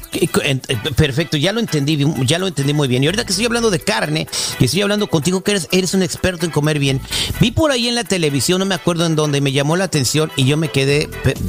Perfecto, 0.96 1.36
ya 1.36 1.52
lo 1.52 1.60
entendí, 1.60 2.06
ya 2.24 2.38
lo 2.38 2.46
entendí 2.46 2.72
muy 2.72 2.88
bien. 2.88 3.02
Y 3.02 3.06
ahorita 3.06 3.24
que 3.26 3.32
estoy 3.32 3.44
hablando 3.44 3.70
de 3.70 3.80
carne, 3.80 4.28
y 4.58 4.64
estoy 4.64 4.80
hablando 4.80 5.08
contigo 5.08 5.42
que 5.42 5.50
eres, 5.50 5.68
eres 5.72 5.92
un 5.92 6.02
experto 6.02 6.46
en 6.46 6.52
comer 6.52 6.78
bien, 6.78 7.00
vi 7.40 7.50
por 7.50 7.70
ahí 7.70 7.88
en 7.88 7.96
la 7.96 8.04
televisión, 8.04 8.60
no 8.60 8.66
me 8.66 8.76
acuerdo 8.76 9.09
en 9.10 9.16
dónde, 9.16 9.40
me 9.40 9.52
llamó 9.52 9.76
la 9.76 9.84
atención 9.84 10.30
y 10.36 10.44
yo 10.44 10.56
me 10.56 10.70
quedé 10.70 11.08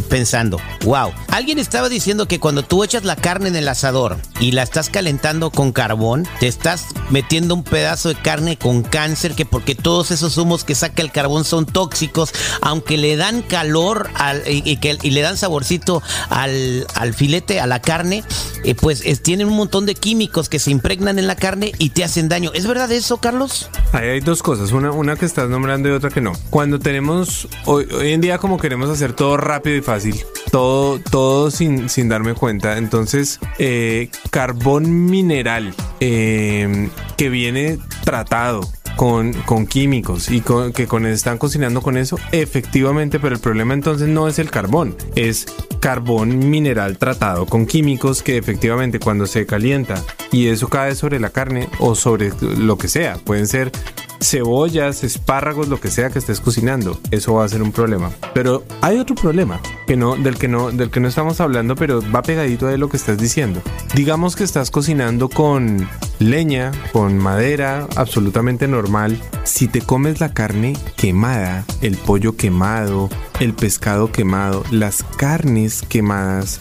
pensando, 0.10 0.58
wow, 0.84 1.12
alguien 1.30 1.60
estaba 1.60 1.90
diciendo 1.90 2.28
que 2.28 2.40
cuando 2.40 2.64
tú 2.64 2.84
echas 2.84 3.04
la 3.04 3.16
carne 3.16 3.50
en 3.50 3.56
el 3.56 3.68
asador 3.68 4.18
y 4.40 4.52
la 4.52 4.64
estás 4.64 4.90
calentando 4.90 5.52
con 5.52 5.72
carbón, 5.72 6.28
te 6.40 6.48
estás 6.48 6.88
metiendo 7.10 7.56
un 7.56 7.64
pedazo 7.64 8.10
de 8.10 8.16
carne 8.16 8.58
con 8.58 8.84
cáncer, 8.84 9.34
que 9.36 9.46
porque 9.46 9.76
todos 9.76 10.12
esos 10.12 10.38
humos 10.38 10.64
que 10.64 10.76
saca 10.76 11.02
el 11.02 11.12
carbón 11.12 11.46
son 11.46 11.66
tóxicos, 11.66 12.34
aunque 12.62 12.98
le 12.98 13.16
dan 13.16 13.42
calor 13.42 14.10
y, 14.48 14.78
que, 14.78 14.98
le 15.02 15.22
dan 15.22 15.38
saborcito 15.38 16.02
al, 16.30 16.86
filete, 17.16 17.60
a 17.60 17.68
la 17.68 17.82
carne, 17.82 18.24
eh, 18.64 18.76
pues 18.76 19.04
tienen 19.22 19.48
un 19.48 19.56
montón 19.56 19.86
de 19.86 19.96
químicos 19.96 20.50
que 20.50 20.60
se 20.60 20.72
impregnan 20.72 21.20
en 21.20 21.28
la 21.28 21.36
carne 21.36 21.72
y 21.78 21.90
te 21.90 22.04
hacen 22.04 22.30
daño. 22.30 22.52
¿Es 22.54 22.68
verdad 22.68 22.92
eso, 22.92 23.18
Carlos? 23.18 23.70
Hay 23.94 24.20
dos 24.20 24.42
cosas, 24.42 24.72
una, 24.72 24.92
una 24.92 25.16
que 25.16 25.26
estás 25.26 25.50
nombrando 25.50 25.90
y 25.90 25.92
otra 25.92 26.10
que 26.10 26.22
no. 26.22 26.34
Cuando 26.50 26.80
tenemos, 26.80 27.48
hoy, 27.66 27.88
en 28.02 28.22
día 28.22 28.38
como 28.38 28.58
queremos 28.58 28.90
hacer 28.90 29.14
todo 29.14 29.38
rápido 29.38 29.76
y 29.78 29.82
fácil, 29.82 30.16
todo, 30.52 31.00
todo 31.00 31.52
sin, 31.52 31.90
sin 31.90 32.10
darme 32.10 32.34
cuenta, 32.34 32.78
entonces 32.78 33.40
eh, 33.58 34.10
carbón 34.30 35.06
mineral 35.06 35.74
eh, 36.00 36.90
que 37.18 37.30
viene 37.30 37.80
tratado 38.04 38.62
con, 38.96 39.34
con 39.34 39.66
químicos 39.66 40.30
y 40.30 40.42
que 40.42 40.88
con, 40.88 41.06
están 41.06 41.38
cocinando 41.38 41.82
con 41.82 41.98
eso, 41.98 42.20
efectivamente, 42.32 43.20
pero 43.20 43.36
el 43.36 43.42
problema 43.42 43.74
entonces 43.74 44.08
no 44.08 44.28
es 44.28 44.40
el 44.40 44.52
carbón, 44.52 44.96
es 45.16 45.46
carbón 45.80 46.50
mineral 46.50 46.98
tratado 46.98 47.46
con 47.46 47.66
químicos 47.66 48.22
que 48.22 48.38
efectivamente 48.38 49.00
cuando 49.00 49.26
se 49.26 49.46
calienta 49.46 49.96
y 50.32 50.48
eso 50.48 50.68
cae 50.68 50.96
sobre 50.96 51.20
la 51.20 51.32
carne 51.32 51.68
o 51.80 51.96
sobre 51.96 52.32
lo 52.42 52.78
que 52.78 52.88
sea, 52.88 53.16
pueden 53.16 53.48
ser 53.48 53.72
cebollas, 54.22 55.04
espárragos, 55.04 55.68
lo 55.68 55.80
que 55.80 55.90
sea 55.90 56.10
que 56.10 56.20
estés 56.20 56.40
cocinando, 56.40 57.00
eso 57.12 57.34
va 57.34 57.46
a 57.46 57.50
ser 57.50 57.62
un 57.62 57.72
problema. 57.72 58.12
Pero 58.34 58.64
hay 58.82 59.00
otro 59.00 59.16
problema 59.16 59.60
que 59.88 59.98
no, 59.98 60.16
del 60.16 60.38
que 60.38 60.48
no, 60.48 60.72
del 60.72 60.90
que 60.90 61.00
no 61.00 61.08
estamos 61.08 61.42
hablando, 61.42 61.76
pero 61.76 62.02
va 62.14 62.22
pegadito 62.22 62.68
de 62.68 62.78
lo 62.78 62.90
que 62.90 62.98
estás 62.98 63.18
diciendo. 63.18 63.62
Digamos 63.96 64.36
que 64.36 64.44
estás 64.44 64.72
cocinando 64.72 65.28
con 65.28 65.88
leña, 66.22 66.72
con 66.94 67.18
madera, 67.18 67.88
absolutamente 67.96 68.68
normal. 68.68 69.20
Si 69.44 69.68
te 69.68 69.82
comes 69.82 70.20
la 70.20 70.34
carne 70.34 70.78
quemada, 70.96 71.66
el 71.82 71.98
pollo 71.98 72.36
quemado, 72.36 73.10
el 73.40 73.54
pescado 73.54 74.12
quemado, 74.12 74.64
las 74.72 75.04
carnes 75.18 75.82
quemadas 75.82 76.60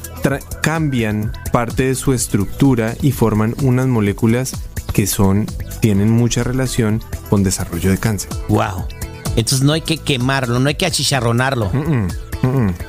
cambian 0.63 1.33
parte 1.53 1.85
de 1.85 1.95
su 1.95 2.13
estructura 2.13 2.95
y 3.01 3.13
forman 3.13 3.55
unas 3.63 3.87
moléculas 3.87 4.53
que 4.93 5.07
son 5.07 5.47
tienen 5.81 6.11
mucha 6.11 6.45
relación 6.45 7.03
con 7.29 7.43
desarrollo 7.43 7.91
de 7.91 7.99
cáncer. 7.99 8.31
Wow. 8.49 8.87
Entonces 9.37 9.63
no 9.63 9.73
hay 9.73 9.81
que 9.81 9.99
quemarlo, 9.99 10.59
no 10.59 10.69
hay 10.69 10.75
que 10.75 10.87
achicharronarlo. 10.87 11.71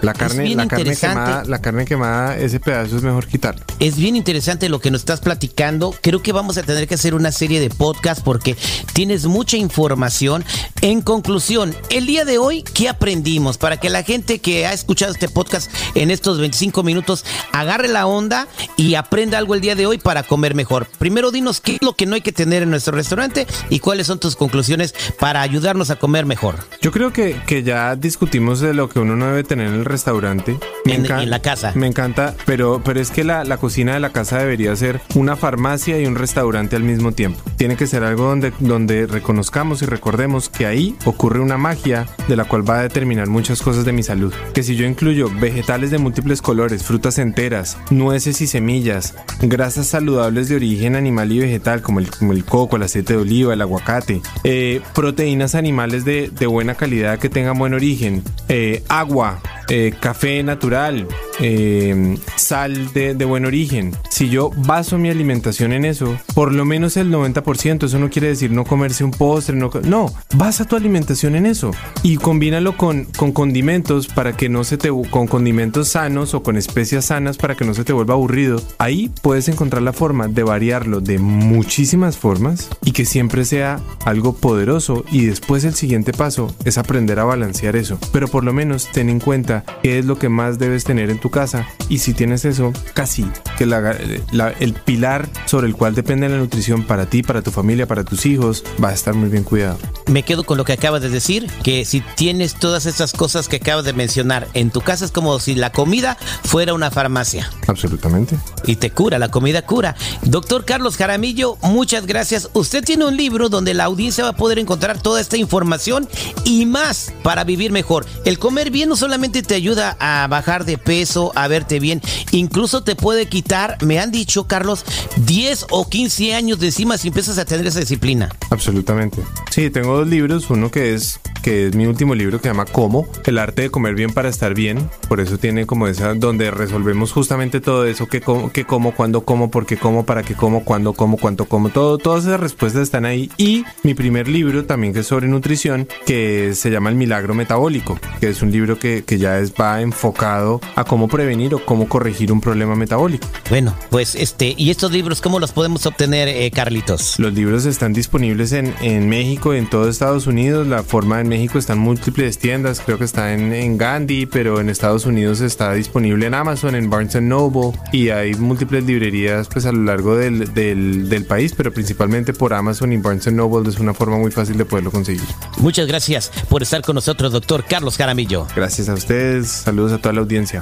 La 0.01 0.13
carne, 0.13 0.55
la 0.55 0.67
carne 0.67 0.96
quemada, 0.96 1.43
la 1.46 1.62
carne 1.62 1.86
quemada, 1.86 2.38
ese 2.38 2.60
pedazo 2.60 2.98
es 2.98 3.03
mejor 3.03 3.27
quitarlo. 3.27 3.63
Es 3.79 3.98
bien 3.98 4.15
interesante 4.15 4.70
lo 4.70 4.79
que 4.79 4.91
nos 4.91 5.01
estás 5.01 5.20
platicando. 5.20 5.93
Creo 6.01 6.22
que 6.22 6.31
vamos 6.31 6.58
a 6.58 6.63
tener 6.63 6.88
que 6.88 6.96
hacer 6.96 7.13
una 7.13 7.31
serie 7.31 7.60
de 7.60 7.70
podcasts 7.70 8.24
porque 8.24 8.55
tienes 8.93 9.25
mucha 9.25 9.58
información. 9.58 10.46
En 10.81 11.01
conclusión, 11.01 11.75
el 11.89 12.05
día 12.05 12.25
de 12.25 12.38
hoy, 12.38 12.63
¿qué 12.63 12.89
aprendimos? 12.89 13.58
Para 13.58 13.77
que 13.77 13.89
la 13.89 14.03
gente 14.03 14.39
que 14.39 14.65
ha 14.65 14.74
escuchado 14.74 15.12
este 15.12 15.27
podcast 15.27 15.72
en 15.96 16.12
estos 16.12 16.39
25 16.39 16.84
minutos 16.84 17.25
agarre 17.51 17.88
la 17.88 18.08
onda 18.08 18.48
y 18.77 18.96
aprenda 18.96 19.38
algo 19.38 19.55
el 19.55 19.62
día 19.62 19.75
de 19.75 19.86
hoy 19.86 19.98
para 19.98 20.24
comer 20.24 20.55
mejor. 20.55 20.88
Primero 20.98 21.31
dinos 21.31 21.60
qué 21.60 21.74
es 21.75 21.81
lo 21.81 21.96
que 21.96 22.05
no 22.05 22.15
hay 22.15 22.22
que 22.22 22.31
tener 22.31 22.63
en 22.63 22.70
nuestro 22.70 22.96
restaurante 22.96 23.48
y 23.70 23.79
cuáles 23.79 24.08
son 24.08 24.20
tus 24.20 24.36
conclusiones 24.36 24.96
para 25.20 25.41
ayudarnos 25.41 25.89
a 25.89 25.98
comer 25.98 26.25
mejor. 26.25 26.55
Yo 26.81 26.91
creo 26.91 27.12
que, 27.12 27.39
que 27.46 27.63
ya 27.63 27.96
discutimos 27.96 28.60
de 28.60 28.74
lo 28.74 28.89
que 28.89 29.00
uno 29.00 29.15
no 29.15 29.27
debe 29.27 29.40
tener 29.43 29.67
en 29.67 29.75
el 29.75 29.86
restaurante. 29.86 30.57
en, 30.86 31.29
la 31.29 31.41
casa. 31.41 31.71
Me 31.75 31.88
encanta, 31.88 32.36
pero, 32.45 32.81
pero 32.83 33.00
es 33.00 33.12
que 33.12 33.24
la, 33.24 33.43
la, 33.43 33.57
cocina 33.57 33.93
de 33.93 34.00
la 34.00 34.12
casa 34.12 34.39
debería 34.39 34.75
ser 34.75 35.01
una 35.15 35.36
farmacia 35.36 36.00
y 36.00 36.05
un 36.05 36.15
restaurante 36.15 36.75
al 36.75 36.83
mismo 36.83 37.12
tiempo. 37.12 37.39
Tiene 37.57 37.75
que 37.75 37.88
ser 37.88 38.03
algo 38.03 38.25
donde, 38.25 38.53
donde 38.60 39.07
reconozcamos 39.07 39.81
y 39.81 39.86
recordemos 39.86 40.50
que 40.50 40.65
ahí 40.65 40.95
ocurre 41.05 41.39
una 41.39 41.57
magia 41.57 42.07
de 42.27 42.36
la 42.36 42.45
cual 42.45 42.67
va 42.67 42.79
a 42.79 42.83
determinar 42.83 43.27
muchas 43.27 43.62
cosas 43.62 43.86
de 43.86 43.93
mi 43.93 44.03
salud. 44.03 44.33
Que 44.53 44.63
si 44.63 44.75
yo 44.75 44.86
incluyo 44.86 45.29
vegetales 45.39 45.91
de 45.91 45.98
múltiples 45.98 46.41
colores, 46.41 46.83
frutas 46.83 47.19
enteras, 47.19 47.77
nueces 47.89 48.41
y 48.41 48.48
semillas, 48.48 49.15
grasas 49.41 49.88
saludables 49.88 50.50
de 50.50 50.55
origen 50.55 50.95
animal 50.95 51.31
y 51.31 51.39
vegetal 51.39 51.81
como 51.81 52.00
el, 52.00 52.10
como 52.10 52.33
el 52.33 52.43
coco, 52.45 52.75
el 52.75 52.83
aceite 52.83 53.13
de 53.13 53.19
oliva, 53.19 53.53
el 53.53 53.62
aguacate, 53.62 54.21
eh, 54.43 54.81
proteínas 54.93 55.55
animales 55.55 56.05
de, 56.05 56.29
de, 56.29 56.48
buena 56.48 56.75
calidad 56.75 57.19
que 57.19 57.29
tengan 57.29 57.57
buen 57.57 57.74
origen, 57.74 58.24
eh, 58.50 58.83
agua, 58.89 59.30
Москва. 59.31 59.60
Eh, 59.73 59.93
café 59.97 60.43
natural, 60.43 61.07
eh, 61.39 62.17
sal 62.35 62.91
de, 62.91 63.13
buen 63.23 63.45
origen. 63.45 63.95
Si 64.09 64.27
yo 64.27 64.51
baso 64.57 64.97
mi 64.97 65.09
alimentación 65.09 65.71
en 65.71 65.85
eso, 65.85 66.17
por 66.35 66.53
lo 66.53 66.65
menos 66.65 66.97
el 66.97 67.09
90%, 67.09 67.85
eso 67.85 67.97
no 67.97 68.09
quiere 68.09 68.27
decir 68.27 68.51
no 68.51 68.65
comerse 68.65 69.05
un 69.05 69.11
postre, 69.11 69.55
no, 69.55 69.71
no 69.85 70.13
basa 70.33 70.65
tu 70.65 70.75
alimentación 70.75 71.37
en 71.37 71.45
eso 71.45 71.71
y 72.03 72.17
combínalo 72.17 72.75
con, 72.75 73.05
con 73.05 73.31
condimentos 73.31 74.07
para 74.07 74.35
que 74.35 74.49
no 74.49 74.65
se 74.65 74.77
te, 74.77 74.89
con 75.09 75.27
condimentos 75.27 75.87
sanos 75.87 76.33
o 76.33 76.43
con 76.43 76.57
especias 76.57 77.05
sanas 77.05 77.37
para 77.37 77.55
que 77.55 77.63
no 77.63 77.73
se 77.73 77.85
te 77.85 77.93
vuelva 77.93 78.15
aburrido. 78.15 78.61
Ahí 78.77 79.09
puedes 79.21 79.47
encontrar 79.47 79.83
la 79.83 79.93
forma 79.93 80.27
de 80.27 80.43
variarlo 80.43 80.99
de 80.99 81.17
muchísimas 81.17 82.17
formas 82.17 82.69
y 82.83 82.91
que 82.91 83.05
siempre 83.05 83.45
sea 83.45 83.79
algo 84.03 84.33
poderoso 84.35 85.05
y 85.13 85.27
después 85.27 85.63
el 85.63 85.75
siguiente 85.75 86.11
paso 86.11 86.53
es 86.65 86.77
aprender 86.77 87.22
a 87.22 87.24
balancear 87.24 87.77
eso. 87.77 87.98
Pero 88.11 88.27
por 88.27 88.43
lo 88.43 88.51
menos 88.51 88.89
ten 88.91 89.09
en 89.09 89.22
cuenta 89.22 89.60
qué 89.81 90.00
es 90.00 90.05
lo 90.05 90.17
que 90.17 90.29
más 90.29 90.59
debes 90.59 90.83
tener 90.83 91.09
en 91.09 91.19
tu 91.19 91.29
casa 91.29 91.67
y 91.89 92.00
si 92.00 92.13
tienes 92.13 92.45
eso, 92.45 92.74
casi 92.93 93.25
que 93.57 93.63
el 93.63 94.74
pilar 94.74 95.29
sobre 95.45 95.67
el 95.67 95.75
cual 95.75 95.95
depende 95.95 96.29
la 96.29 96.37
nutrición 96.37 96.83
para 96.85 97.05
ti, 97.05 97.24
para 97.24 97.41
tu 97.41 97.51
familia, 97.51 97.87
para 97.87 98.03
tus 98.03 98.25
hijos, 98.25 98.63
va 98.83 98.89
a 98.89 98.93
estar 98.93 99.13
muy 99.13 99.29
bien 99.29 99.43
cuidado. 99.43 99.77
Me 100.07 100.24
quedo 100.24 100.43
con 100.43 100.57
lo 100.57 100.65
que 100.65 100.74
acabas 100.74 101.01
de 101.01 101.09
decir, 101.09 101.50
que 101.63 101.85
si 101.85 102.01
tienes 102.01 102.55
todas 102.55 102.85
esas 102.85 103.13
cosas 103.13 103.47
que 103.47 103.57
acabas 103.57 103.85
de 103.85 103.93
mencionar 103.93 104.47
en 104.53 104.71
tu 104.71 104.81
casa 104.81 105.05
es 105.05 105.11
como 105.11 105.39
si 105.39 105.55
la 105.55 105.71
comida 105.71 106.17
fuera 106.43 106.74
una 106.74 106.91
farmacia. 106.91 107.50
Absolutamente. 107.67 108.37
Y 108.65 108.75
te 108.75 108.91
cura, 108.91 109.19
la 109.19 109.29
comida 109.29 109.61
cura. 109.63 109.95
Doctor 110.24 110.65
Carlos 110.65 110.97
Jaramillo, 110.97 111.57
muchas 111.61 112.05
gracias. 112.05 112.50
Usted 112.53 112.83
tiene 112.83 113.05
un 113.05 113.17
libro 113.17 113.50
donde 113.50 113.74
la 113.74 113.85
audiencia 113.85 114.24
va 114.24 114.31
a 114.31 114.35
poder 114.35 114.59
encontrar 114.59 115.01
toda 115.01 115.21
esta 115.21 115.37
información 115.37 116.07
y 116.45 116.65
más 116.65 117.13
para 117.24 117.43
vivir 117.43 117.71
mejor. 117.71 118.05
El 118.25 118.39
comer 118.39 118.71
bien 118.71 118.89
no 118.89 118.95
solamente 118.95 119.43
te 119.51 119.55
ayuda 119.55 119.98
a 120.00 120.25
bajar 120.29 120.64
de 120.64 120.77
peso, 120.77 121.33
a 121.35 121.50
verte 121.50 121.81
bien, 121.81 122.01
incluso 122.31 122.85
te 122.85 122.96
puede 122.96 123.25
quitar, 123.25 123.77
me 123.83 124.00
han 124.00 124.09
dicho, 124.09 124.48
Carlos, 124.48 124.85
10 125.25 125.66
o 125.72 125.90
15 125.90 126.33
años 126.35 126.57
de 126.57 126.68
encima 126.68 126.98
si 126.98 127.09
empiezas 127.09 127.37
a 127.37 127.44
tener 127.44 127.68
esa 127.68 127.81
disciplina. 127.81 128.29
Absolutamente. 128.50 129.22
Sí, 129.50 129.70
tengo 129.70 129.98
dos 129.98 130.07
libros, 130.07 130.50
uno 130.50 130.72
que 130.72 130.94
es 130.94 131.20
que 131.41 131.67
es 131.67 131.75
mi 131.75 131.85
último 131.85 132.15
libro 132.15 132.37
que 132.37 132.43
se 132.43 132.49
llama 132.49 132.65
Cómo, 132.65 133.07
el 133.25 133.37
arte 133.37 133.63
de 133.63 133.69
comer 133.69 133.95
bien 133.95 134.13
para 134.13 134.29
estar 134.29 134.53
bien. 134.53 134.89
Por 135.07 135.19
eso 135.19 135.37
tiene 135.37 135.65
como 135.65 135.87
esa, 135.87 136.13
donde 136.13 136.51
resolvemos 136.51 137.11
justamente 137.11 137.59
todo 137.59 137.85
eso, 137.85 138.07
que 138.07 138.21
como, 138.21 138.51
que 138.51 138.65
como, 138.65 138.93
cuándo 138.93 139.21
como, 139.21 139.51
por 139.51 139.65
qué 139.65 139.77
como, 139.77 140.05
para 140.05 140.23
qué 140.23 140.35
como, 140.35 140.63
cuándo 140.63 140.93
como, 140.93 141.17
cuánto 141.17 141.45
como, 141.45 141.69
todo, 141.69 141.97
todas 141.97 142.25
esas 142.25 142.39
respuestas 142.39 142.83
están 142.83 143.05
ahí. 143.05 143.29
Y 143.37 143.63
mi 143.83 143.93
primer 143.93 144.27
libro 144.27 144.65
también 144.65 144.93
que 144.93 144.99
es 144.99 145.07
sobre 145.07 145.27
nutrición, 145.27 145.87
que 146.05 146.53
se 146.55 146.69
llama 146.69 146.89
El 146.89 146.95
Milagro 146.95 147.33
Metabólico, 147.33 147.99
que 148.19 148.29
es 148.29 148.41
un 148.41 148.51
libro 148.51 148.77
que, 148.79 149.03
que 149.03 149.17
ya 149.17 149.39
es, 149.39 149.53
va 149.53 149.81
enfocado 149.81 150.61
a 150.75 150.83
cómo 150.83 151.07
prevenir 151.07 151.55
o 151.55 151.65
cómo 151.65 151.87
corregir 151.87 152.31
un 152.31 152.41
problema 152.41 152.75
metabólico. 152.75 153.27
Bueno, 153.49 153.75
pues 153.89 154.15
este, 154.15 154.53
¿y 154.57 154.69
estos 154.69 154.91
libros 154.91 155.21
cómo 155.21 155.39
los 155.39 155.51
podemos 155.51 155.85
obtener, 155.85 156.27
eh, 156.27 156.49
Carlitos? 156.51 157.19
Los 157.19 157.33
libros 157.33 157.65
están 157.65 157.93
disponibles 157.93 158.51
en, 158.51 158.73
en 158.81 159.09
México, 159.09 159.53
en 159.53 159.69
todo 159.69 159.89
Estados 159.89 160.27
Unidos, 160.27 160.67
la 160.67 160.83
forma 160.83 161.21
en 161.21 161.30
México 161.31 161.57
están 161.57 161.79
múltiples 161.79 162.37
tiendas, 162.37 162.81
creo 162.85 162.98
que 162.98 163.05
está 163.05 163.33
en, 163.33 163.53
en, 163.53 163.77
Gandhi, 163.77 164.25
pero 164.25 164.59
en 164.59 164.67
Estados 164.67 165.05
Unidos 165.05 165.39
está 165.39 165.72
disponible 165.72 166.25
en 166.25 166.33
Amazon, 166.33 166.75
en 166.75 166.89
Barnes 166.89 167.15
Noble 167.22 167.72
y 167.94 168.09
hay 168.09 168.33
múltiples 168.33 168.83
librerías 168.83 169.48
pues 169.48 169.65
a 169.65 169.72
lo 169.72 169.81
largo 169.81 170.17
del, 170.17 170.53
del, 170.53 171.07
del 171.07 171.25
país, 171.25 171.53
pero 171.55 171.72
principalmente 171.72 172.33
por 172.33 172.53
Amazon 172.53 172.91
y 172.91 172.98
Barnes 172.98 173.31
Noble 173.31 173.70
es 173.70 173.79
una 173.79 173.94
forma 173.94 174.17
muy 174.17 174.29
fácil 174.29 174.57
de 174.57 174.65
poderlo 174.65 174.91
conseguir. 174.91 175.24
Muchas 175.55 175.87
gracias 175.87 176.29
por 176.50 176.63
estar 176.63 176.81
con 176.81 176.96
nosotros, 176.96 177.31
doctor 177.31 177.63
Carlos 177.63 177.96
Jaramillo. 177.96 178.46
Gracias 178.53 178.89
a 178.89 178.94
ustedes, 178.94 179.48
saludos 179.48 179.94
a 179.94 180.00
toda 180.00 180.11
la 180.11 180.20
audiencia. 180.20 180.59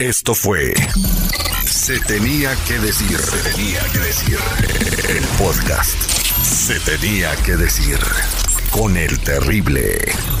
Esto 0.00 0.34
fue 0.34 0.74
Se 1.64 2.00
tenía 2.00 2.50
que 2.66 2.80
decir, 2.80 3.16
se 3.16 3.48
tenía 3.48 3.80
que 3.92 3.98
decir 4.00 4.38
el 5.08 5.24
podcast. 5.38 5.96
Se 6.42 6.80
tenía 6.80 7.30
que 7.44 7.56
decir 7.56 8.00
con 8.74 8.96
el 8.96 9.20
terrible. 9.20 10.33